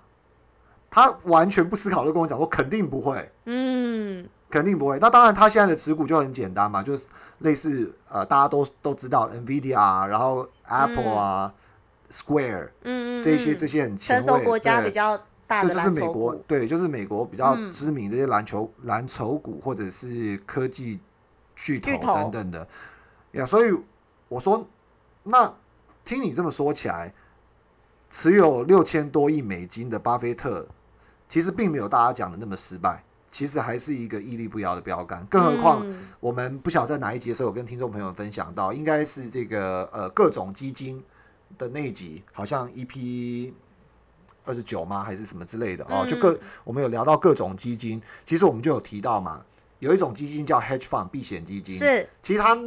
[0.89, 3.29] 他完全不思考就跟我讲说，肯定不会。
[3.45, 4.97] 嗯肯定不会。
[4.99, 11.53] 那当然，他现在的持股就很简单嘛，就是类似呃，大家都都知道 NVIDIA 啊，然后 Apple 啊、
[12.09, 21.01] Square 嗯嗯，这些嗯这些很成熟国家比较大这就是美国对，就是美国比较嗯知名的这些篮球、蓝筹股或者是科技
[21.53, 22.67] 巨头等等的
[23.33, 23.45] 呀。
[23.45, 23.77] 所以
[24.29, 24.65] 我说，
[25.23, 25.53] 那
[26.07, 27.13] 听你这么说起来，
[28.09, 30.65] 持有六千多亿美金的巴菲特，
[31.27, 33.03] 其实并没有大家讲的那么失败。
[33.29, 36.07] 其实还是一个屹立不摇的标杆，更何况嗯。
[36.21, 41.03] 我们不晓得在哪一集的时候，有跟听众朋友分享到，应该是这个呃各种基金
[41.57, 43.51] 的那一集，好像 EP
[44.45, 46.09] 二十九吗，还是什么之类的哦，嗯。
[46.09, 49.45] 就各我们有聊到各种基金，其实我们就有提到嘛，
[49.79, 52.09] 有一种基金叫 hedge fund 避险基金，是。
[52.21, 52.57] 其实它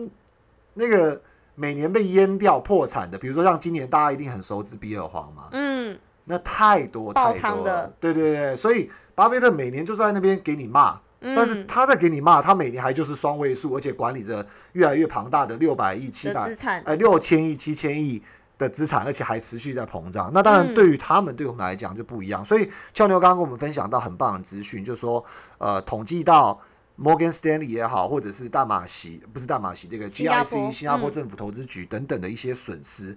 [0.75, 1.21] 那个
[1.55, 5.99] 每年被淹掉破产的，比如说像今年大家一定很熟知比尔黄嘛，嗯。
[6.27, 7.83] 那太多爆太多仓的。
[7.83, 18.23] 了，对对对，所以巴菲特每年就在那边给你骂，嗯，但是他在给你骂，他每年还就是双位数，而且管理着越来越庞大的六百亿、七百的资产，呃六千亿、七千亿
[18.59, 20.31] 的资产，而且还持续在膨胀。
[20.33, 20.75] 那当然，嗯。
[20.75, 22.45] 对于他们，对我们来讲就不一样。
[22.45, 25.25] 所以，俏妞刚刚跟我们分享到很棒的资讯，就是说，
[25.59, 26.61] 呃，统计到
[27.01, 31.11] Morgan Stanley 也好，或者是大马席，不是大马席，这个 GIC 新加坡嗯。
[31.11, 33.17] 政府投资局等等的一些损失，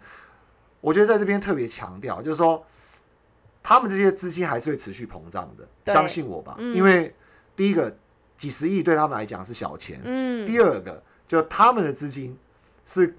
[0.80, 2.65] 我觉得在这边特别强调，就是说，
[3.62, 6.74] 他们这些资金还是会持续膨胀的，相信我吧，嗯。
[6.74, 7.13] 因为
[7.58, 7.93] 第一个
[8.38, 10.46] 几十亿对他们来讲是小钱，嗯。
[10.46, 12.38] 第二个，就他们的资金
[12.86, 13.13] 是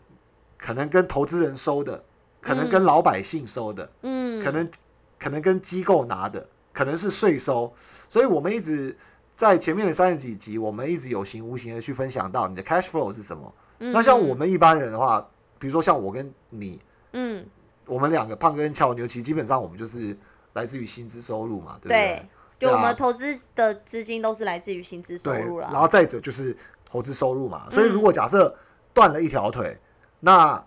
[0.56, 2.02] 可能跟投资人收的，
[2.40, 4.70] 可能跟老百姓收的，嗯，可能
[5.18, 7.70] 可能跟机构拿的，可能是税收。
[8.08, 8.96] 所以我们一直
[9.36, 13.52] 在前面的三十几集，我们一直有形无形的去分享到你的 cash flow 是什么。
[13.80, 15.20] 嗯那像我们一般人的话，
[15.58, 16.78] 比如说像我跟你，
[17.12, 17.44] 嗯
[17.86, 20.16] 我们两个胖哥跟俏牛，其实基本上我们就是
[20.52, 22.26] 来自于薪资收入嘛，对不对？
[22.58, 25.68] 对，就我们投资的资金都是来自于薪资收，入了。
[25.72, 27.68] 然后再者就是投资收入嘛。
[27.70, 28.56] 所以嗯如果假设
[28.92, 29.76] 断了一条腿，
[30.20, 30.64] 那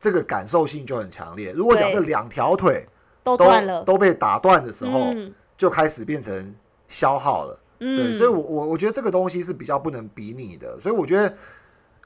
[0.00, 1.52] 这个感受性就很强烈。
[1.52, 2.88] 如果假设两条腿
[3.22, 6.54] 都都断了，都被打断的时候，嗯就开始变成
[6.88, 7.60] 消耗了。
[7.78, 10.78] 对，嗯，所以我我我觉得这个东西是比较不能比拟的。
[10.80, 11.34] 所以我觉得，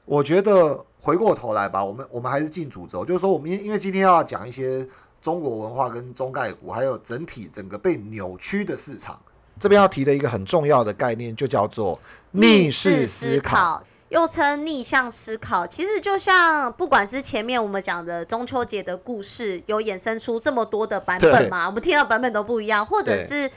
[0.05, 4.87] 我觉得回过头来吧，我们我们还是进主轴，就是说我们因因为今天要讲一些
[5.21, 9.19] 中国文化跟中概股，还有整体整个被扭曲的市场。
[9.59, 11.99] 这边要提的一个很重要的概念，就叫做
[12.31, 13.83] 逆势思考。
[14.09, 21.65] 又称逆向思考，其实就像不管是前面我们讲的中秋节的故事，有衍生出这么多的版本嘛？
[21.67, 23.49] 我们听到版本都不一样，或者是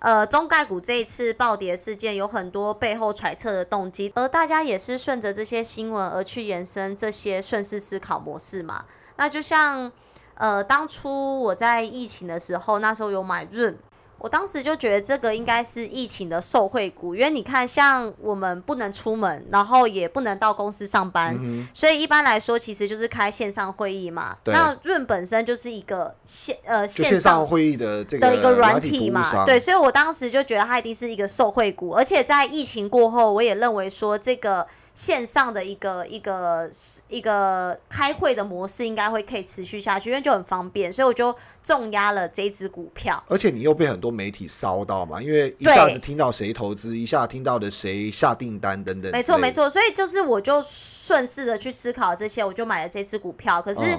[0.00, 8.84] 呃中概股这一次暴跌事件，有很多背后揣测的动机，而大家也是顺着这些新闻而去延伸这些顺势思考模式嘛？
[9.16, 9.90] 那就像
[10.34, 13.76] 呃当初我在疫情的时候，那时候有买润。
[14.18, 21.38] 我当时就觉得这个应该是疫情的受惠股，因为你看，像我们不能出门，然后也不能到公司上班，
[21.72, 24.36] 所以一般来说其实就是开线上会议嘛。
[24.46, 34.66] 那润本身就是一个线呃线上会议的这个的一个软体嘛，对，所以我当时就觉得它一定是一个受惠股，而且在疫情过后，我也认为说这个。
[34.98, 36.68] 线上的一个一个
[37.06, 41.32] 一个开会的模式应该会可以持续下去，因为就很方便，所以我就
[41.62, 43.22] 重压了这只股票。
[43.28, 49.12] 而且你又被很多媒体烧到嘛，因为一下子听到谁投资，一下听到的谁下订单等等。
[49.12, 53.62] 没错没错，所以就是我就顺势的去思考这些，我就买了这只股票。
[53.62, 53.96] 可是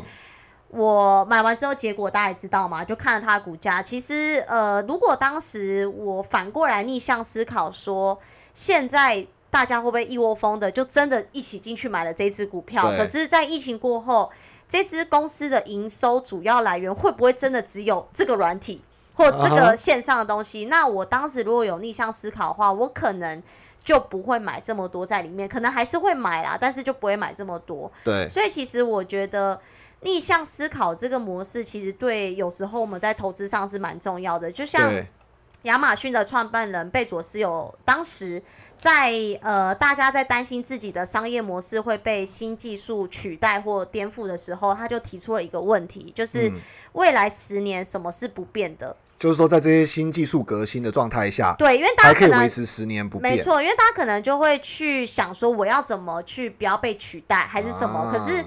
[0.68, 3.82] 我买完之后，结果大家也知道嘛，就看了它的股价。
[3.82, 8.20] 其实呃，如果当时我反过来逆向思考，说
[8.54, 9.26] 现在。
[9.52, 12.84] 大家会不会一窝蜂的就真的一起进去买了这只股票？
[12.96, 14.32] 可是，在疫情过后，
[14.68, 18.84] 这只公司的营收主要来源会不会真的只有这个软体
[19.16, 20.66] 或这个线上的东西？
[20.66, 23.42] 那我当时如果有逆向思考的话，我可能
[23.84, 27.92] 就不会买这么多在里面，可能还是会买啦，但是就不会买这么多。
[28.04, 29.60] 对，所以其实我觉得
[30.02, 34.52] 逆向思考这个模式，其实对有时候我们在投资上是蛮重要的。
[34.52, 34.94] 就像
[35.64, 38.44] 亚马逊的创办人贝佐斯有当时。
[38.80, 46.50] 在呃，大家在担心自己的商业模式会被新技术取代或颠覆的时候，他就提出了一个问题，就是
[46.94, 48.96] 未来十年什么是不变的？
[49.20, 58.10] 就是说，在这些新技术革新的状态下，对，因为大家可能维持十年不变，没错，因为大家可能就会去想说，我要怎么去不要被取代，还是什么？
[58.10, 58.46] 可是，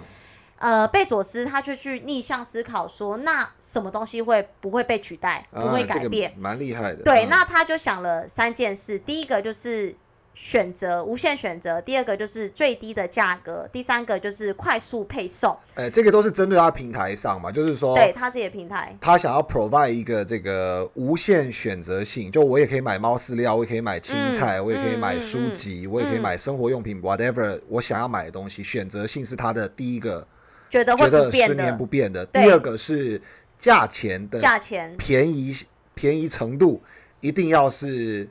[0.56, 6.32] 呃，贝佐斯他就去逆向思考说，那什么东西会不会被取代，不会改变？
[6.38, 7.02] 蛮厉害的。
[7.02, 9.94] 对，那他就想了三件事，第一个就是。
[10.34, 15.56] 选择无限选择，第二个就是最低的价格，第三个就是快速配送。
[15.74, 30.26] 哎，这个都是针对他平台上嘛，就是说，对他自己的平台，他想要 provide 一个这个无限选择性，就我也可以买猫饲料，我也可以买青菜，我也可以买书籍，我也可以买生活用品，whatever 我想要买的东西，选择性是他的第一个，
[30.70, 32.24] 觉得会不变十年不变的。
[32.26, 33.20] 第二个是
[33.58, 35.54] 价钱的价钱便宜
[35.94, 36.82] 便宜程度
[37.20, 38.26] 一定要是。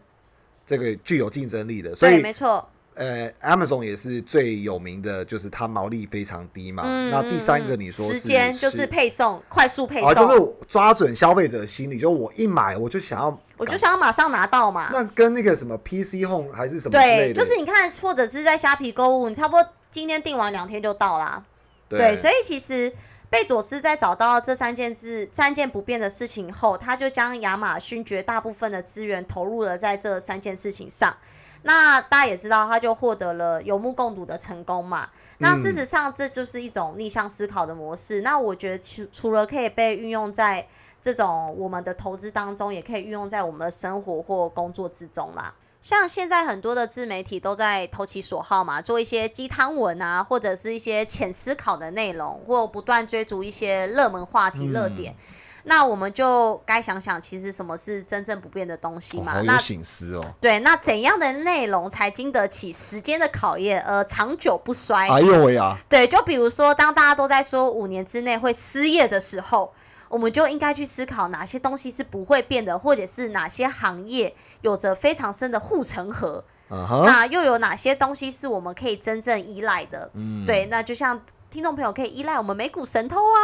[0.72, 2.66] 这个具有竞争力的，所以没错。
[2.94, 6.84] 呃，Amazon 也是最有名的，就是它毛利非常低嘛。
[7.10, 14.90] 那第三个你说时间就是配送，快速配送，就是抓准消费者心理，就我一买我就想要，我就想要马上拿到嘛。
[14.94, 21.44] 那跟那个什么 PC Home 还是什么对，就是你看，或者是在虾皮购物，你差不多今天订完两天就到啦。
[21.90, 22.94] 对，所以其实。
[23.32, 31.16] 贝佐斯在找到这三件事、三件不变的事情后，他就将亚马逊绝大部分的资源投入了在这三件事情上。
[31.62, 35.08] 那大家也知道，他就获得了有目共睹的成功嘛。
[35.38, 38.20] 那事实上，这就是一种逆向思考的模式。
[38.20, 40.68] 那我觉得，除除了可以被运用在
[41.02, 45.54] 这种我们的投资当中，也可以运用在我们的生活或工作之中啦。
[45.82, 55.16] 像现在很多的自媒体都在投其所好嘛，做一些鸡汤文啊，或者是一些浅思考的内容，或不断追逐一些热门话题热点。
[55.64, 59.42] 那我们就该想想，其实什么是真正不变的东西嘛？
[59.42, 60.22] 那醒思哦。
[60.40, 65.10] 对，那怎样的内容才经得起时间的考验，而长久不衰？
[65.10, 65.78] 哎呦喂呀！
[65.90, 69.74] 对，就比如说，当大家都在说五年之内会失业的时候。
[70.12, 76.44] 我们就应该去思考哪些东西是不会变的，或者是哪些行业有着非常深的护城河。
[76.70, 80.10] 那又有哪些东西是我们可以真正依赖的？
[80.14, 83.40] 嗯对，那就像听众朋友可以依赖我们美股神偷啊。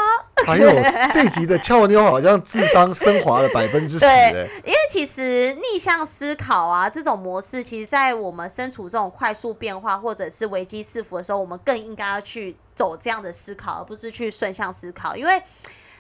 [0.45, 0.69] 还有
[1.11, 4.05] 这集的俏妞好像智商升华了百分之十。
[4.05, 15.41] 对，因为其实逆向思考啊这种模式，其实，在我们身处这种快速变化或者是危机四伏的时候，我们更应该要去走这样的思考，而不是去顺向思考，因为。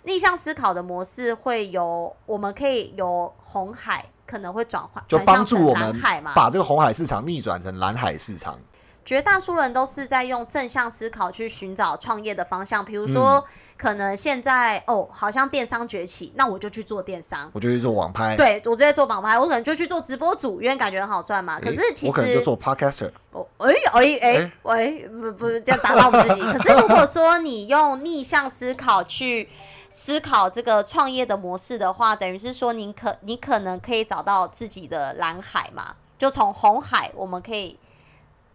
[0.07, 5.93] 逆向思考的模式会由，我们可以由红海可能会转换，就帮助我们
[6.33, 8.57] 把这个红海市场逆转成蓝海市场。
[9.03, 13.43] 绝大多数人都是在用正向思考去寻找创业的方向，比如说，
[13.77, 21.59] 可能现在哦，好像电商崛起，那我就去做电商，我就去做网拍，对我直接做网拍，我可能就去做直播主，因为感觉很好赚嘛。
[21.59, 23.11] 可是其实我可能就做 podcaster。
[23.31, 26.41] 哦，哎哎哎，喂，不不，这样打到我们自己。
[26.51, 29.49] 可是如果说你用逆向思考去。
[29.97, 37.79] 思考这个创业的模式的话，等于是说，您可你可能可以找到自己的蓝海嘛，就从红海，我们可以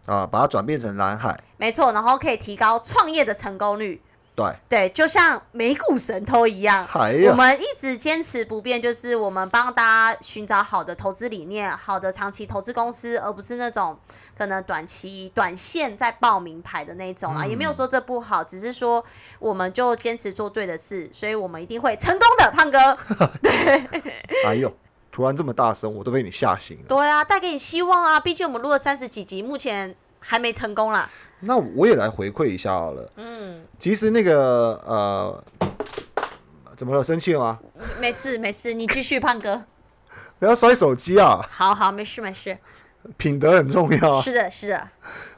[0.05, 4.01] 啊，把它转变成蓝海，没错，然后可以提高创业的成功率。
[4.35, 13.95] 对，对，就像美股神偷一样，哎我们一直坚持不变，就是我们帮大家寻找好的投资理念、好的长期投资公司，而不是那种
[14.35, 17.45] 可能短期、短线在报名牌的那种啊。
[17.45, 19.03] 也没有说这不好，只是说
[19.37, 22.97] 我们就坚持做对的事，所以我们一定会成功的，胖哥。
[23.39, 23.87] 对
[24.45, 24.73] 哎呦，
[25.11, 26.85] 突然这么大声，我都被你吓醒了。
[26.87, 28.19] 对啊，带给你希望啊！
[28.19, 31.09] 毕竟我们录了三十几集，目前还没成功啦。
[31.41, 33.11] 那我也来回馈一下好了。
[33.17, 35.43] 嗯，其实那个呃，
[36.77, 37.03] 怎么了？
[37.03, 37.59] 生气了吗？
[37.99, 39.61] 没事没事，你继续，胖哥。
[40.39, 42.57] 不要摔手机啊，好好，没事没事。
[43.17, 44.21] 品德很重要啊。
[44.21, 44.87] 是的，是的。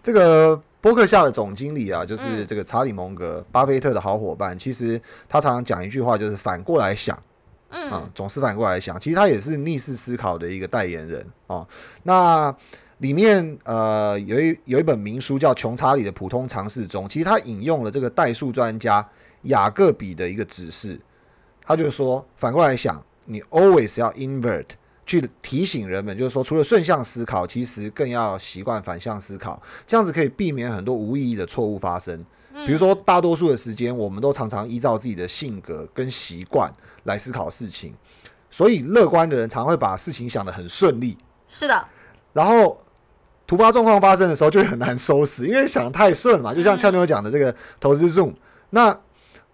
[0.03, 4.57] 这个波克夏的总经理啊，就是嗯这个查理蒙格，巴菲特的好伙伴。
[4.57, 7.17] 其实他常常讲一句话，就是反过来想。
[7.69, 8.99] 嗯啊，总是反过来想。
[8.99, 11.67] 其实他也是逆势思考的一个代言人哦。
[12.03, 12.55] 那
[13.00, 19.08] 里面呃有一有一本名书叫《穷查理的普通常识》中，其实他引用了这个代数专家
[19.43, 21.00] 雅各比的一个指示，
[21.62, 24.66] 他就说反过来想，你 always 要 invert。
[25.08, 32.26] 去提醒人们，就是说，除了顺向思考，其实更要习惯反向思考，这样子可以避免很多无意义的错误发生。
[32.66, 36.74] 比如说，大多数的时间，我们都常常依照自己的性格跟习惯
[37.04, 37.93] 来思考事情，
[38.50, 41.16] 所以乐观的人常会把事情想得很顺利，
[41.48, 41.88] 是的，
[42.34, 42.76] 然后
[43.48, 46.54] 突发状况发生的时候就会很难收拾，因为想得太顺嘛。
[46.54, 48.34] 就像俏妞讲的这个投资 Zoom，
[48.72, 48.98] 那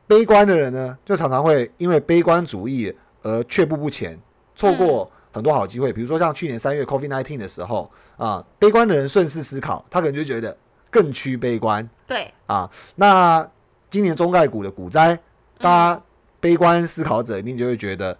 [0.08, 4.20] 悲观的人呢，就常常会因为悲观主义而却步不前，
[4.56, 5.92] 错过很多好机会。
[5.94, 10.56] 比如说像去年三月 COVID nineteen 的时候啊，悲观的人顺势思考，他可能就觉得
[10.90, 11.88] 更趋悲观。
[12.08, 13.48] 对，啊，那
[13.90, 15.18] 今年中概股的股灾，
[15.58, 16.02] 大家
[16.40, 18.18] 悲观思考者一定就会觉得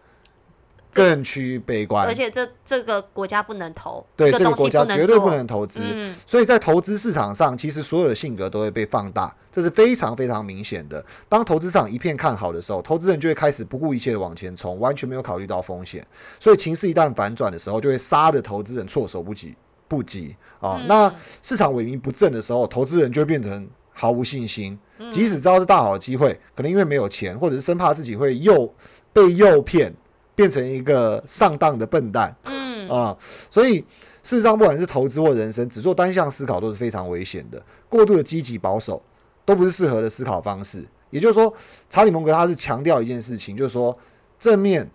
[0.92, 5.82] 更趋悲观而，且这这个国家不能投，对这个国家绝对不能投资。
[5.84, 11.04] 嗯，所以在投资市场上，其实所有的性格都会被放大，这是非常非常明显的。
[11.30, 16.06] 当投资市场一片看好的时候，投资人就会开始不顾一切的往前冲，完全没有考虑到风险。
[16.40, 19.56] 所以情势一旦反转的时候，就会杀的投资人措手不及
[19.88, 20.78] 不及啊。
[20.80, 28.74] 嗯那市场萎靡不振的时候，投资人就会变成毫无信心，嗯即使知道是大好的机会，可能因为没有钱，或者是生怕自己会诱
[29.14, 29.94] 被诱骗，
[30.36, 32.36] 变成一个上当的笨蛋。
[32.44, 33.18] 嗯，啊，
[33.50, 33.80] 所以
[34.24, 37.62] 事实上，不管是投资或人生，只做单向思考都是非常危险的。
[37.90, 39.02] 过度的积极保守
[39.44, 40.86] 都不是适合的思考方式。
[41.10, 41.54] 也就是说，
[41.90, 43.98] 查理蒙格他是强调一件事情，就是说
[44.40, 44.90] 正面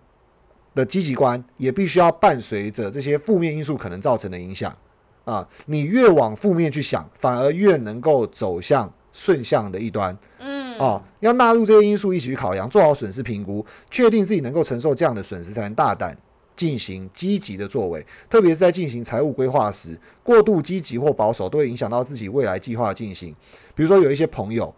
[0.73, 4.75] 的积极观也必须要伴随着这些负面因素可能造成的影响
[5.25, 5.47] 啊。
[5.67, 10.17] 你越往负面去想，反而越能够走向顺向的一端。
[10.39, 16.17] 嗯，哦，要纳入这些因素一起去考量，做好损失评估，确定自己能够承受这样的损失，才能大胆
[16.55, 18.05] 进行积极的作为。
[18.29, 23.35] 特别是在进行财务规划时，过度积极或保守都会影响到自己未来计划的进行。
[23.75, 24.73] 比如说，有一些朋友。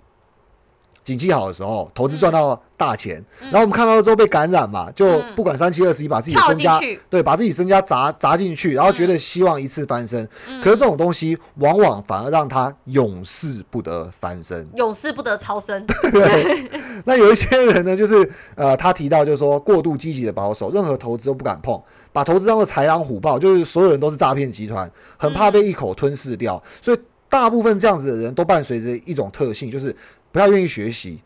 [1.09, 6.79] 景气好的时候，投资赚到大钱，然后我们看到了之后被感染嘛，就嗯不管三七二十一，把自己的身家，
[7.09, 10.27] 对，把自己身家砸砸进去，然后觉得希望一次翻身。
[10.61, 14.67] 可是这种东西往往反而让他永世不得翻身。
[14.75, 15.83] 永世不得超生。
[16.13, 16.69] 对，
[17.05, 21.81] 那有一些人呢，就是呃，他提到就是说过度积极的保守，任何投资都不敢碰，
[22.13, 26.61] 把投资当做豺狼虎豹，就是所有人都是诈骗集团，很怕被一口吞噬掉。
[26.81, 29.95] 所以大部分这样子的人都伴随着一种特性，就是
[30.31, 31.21] 不太愿意学习。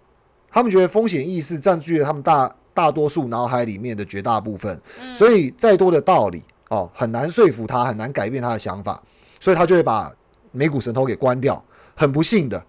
[0.51, 4.79] 他们觉得风险意识占据了他们大大多数脑海里面的绝大部分，
[5.15, 9.01] 所以再多的道理哦，很难说服他，很难改变他的想法，
[9.39, 10.11] 所以他就会把
[10.51, 11.63] 美股神偷给关掉。
[11.95, 12.63] 很不幸的，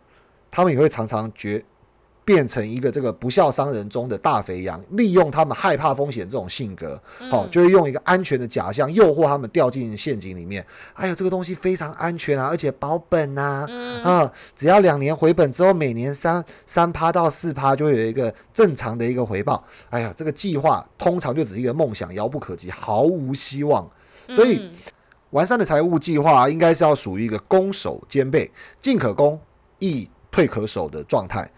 [0.50, 1.62] 他们也会常常觉
[2.24, 7.00] 变成一个这个不孝商人中的大肥羊，利用他们害怕风险这种性格，
[7.30, 10.64] 哦，就会用一个安全的假象诱惑他们掉进陷阱里面。
[10.94, 13.66] 哎呀，这个东西非常安全啊，而且保本呐、
[14.02, 19.62] 啊，只要两年回本之后，每年三三趴到四趴就会有一个正常的一个回报。
[19.90, 23.86] 哎呀，这个计划通常就只是一个梦想，遥不可及，毫无希望。
[24.28, 24.70] 所以嗯
[25.30, 28.50] 完善的财务计划应该是要属于一个攻守兼备、
[28.80, 29.38] 进可攻、
[29.80, 31.50] 易退可守的状态。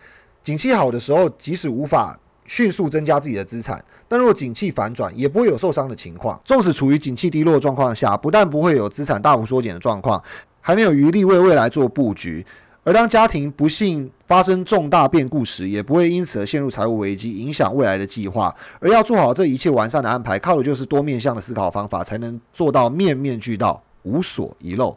[0.47, 6.41] 景气好的时候，即使无法迅速增加自己的资产，但若景气反转，也不会有受伤的情况。
[6.45, 10.23] 纵使处于景气低落状况下，不但不会有资产大幅缩减的状况，
[10.61, 12.47] 还能有余力为未来做布局。
[12.85, 18.55] 而当家庭不幸发生重大变故时，也不会因此而陷入财务危机，影响未来的计划。
[18.79, 24.97] 而要做好这一切完善的安排，靠的就是多面向的思考方法，才能做到面面俱到，无所遗漏。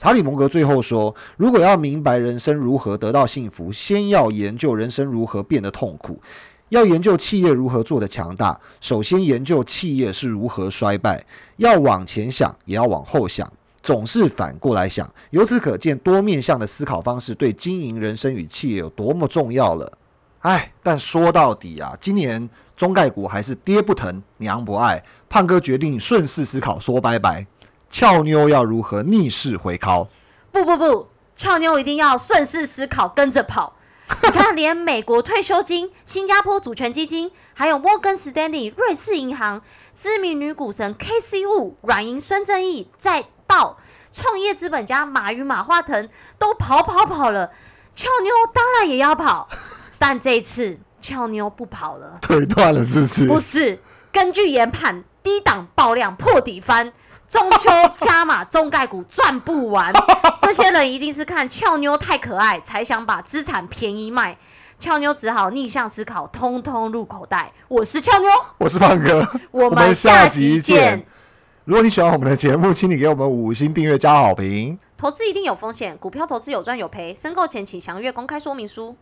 [0.00, 6.18] 查理·蒙格最后说：“如果要明白人生如何得到幸福，先要研究人生如何变得痛苦。
[6.70, 11.22] 要研究企业如何做得强大，首先研究企业是如何衰败。
[11.58, 15.06] 要往前想，也要往后想，总是反过来想。
[15.32, 19.92] 由此可见，多面向的思考方式对经营人生与企业有多么重要了。
[20.38, 25.04] 哎，但说到底啊，今年中概股还是爹不疼娘不爱。
[25.28, 27.46] 胖哥决定顺势思考，说拜拜。
[27.90, 30.06] 俏妞要如何逆势回靠？
[30.52, 33.76] 不不不，俏妞一定要顺势思考，跟着跑。
[34.22, 39.62] 你看，连美国退休金、新加坡主权基金，还有摩根士丹利、瑞士银行、
[39.94, 41.46] 知名女股神 K.C.
[41.46, 43.76] 物、软银孙正义，再到
[44.10, 47.52] 创业资本家马云、马化腾，都跑跑跑了。
[47.94, 49.48] 俏妞当然也要跑，
[49.98, 53.26] 但这一次俏妞不跑了，腿断了是不是？
[53.28, 53.80] 不是，
[54.10, 56.92] 根据研判，低档爆量破底翻。
[57.30, 59.92] 中秋加码中概股赚不完，
[60.42, 64.36] 这些人一定是看俏妞太可爱，才想把资产便宜卖。
[64.80, 67.52] 俏妞只好逆向思考，通通入口袋。
[67.68, 68.28] 我是俏妞，
[68.58, 71.06] 我是胖哥，我们下集见。
[71.66, 74.76] 如果你喜欢我们的节目，请你给我们五星订阅加好评。
[74.98, 78.96] 投资一定有风险，股票投资有赚有赔，申购前请详阅公开说明书。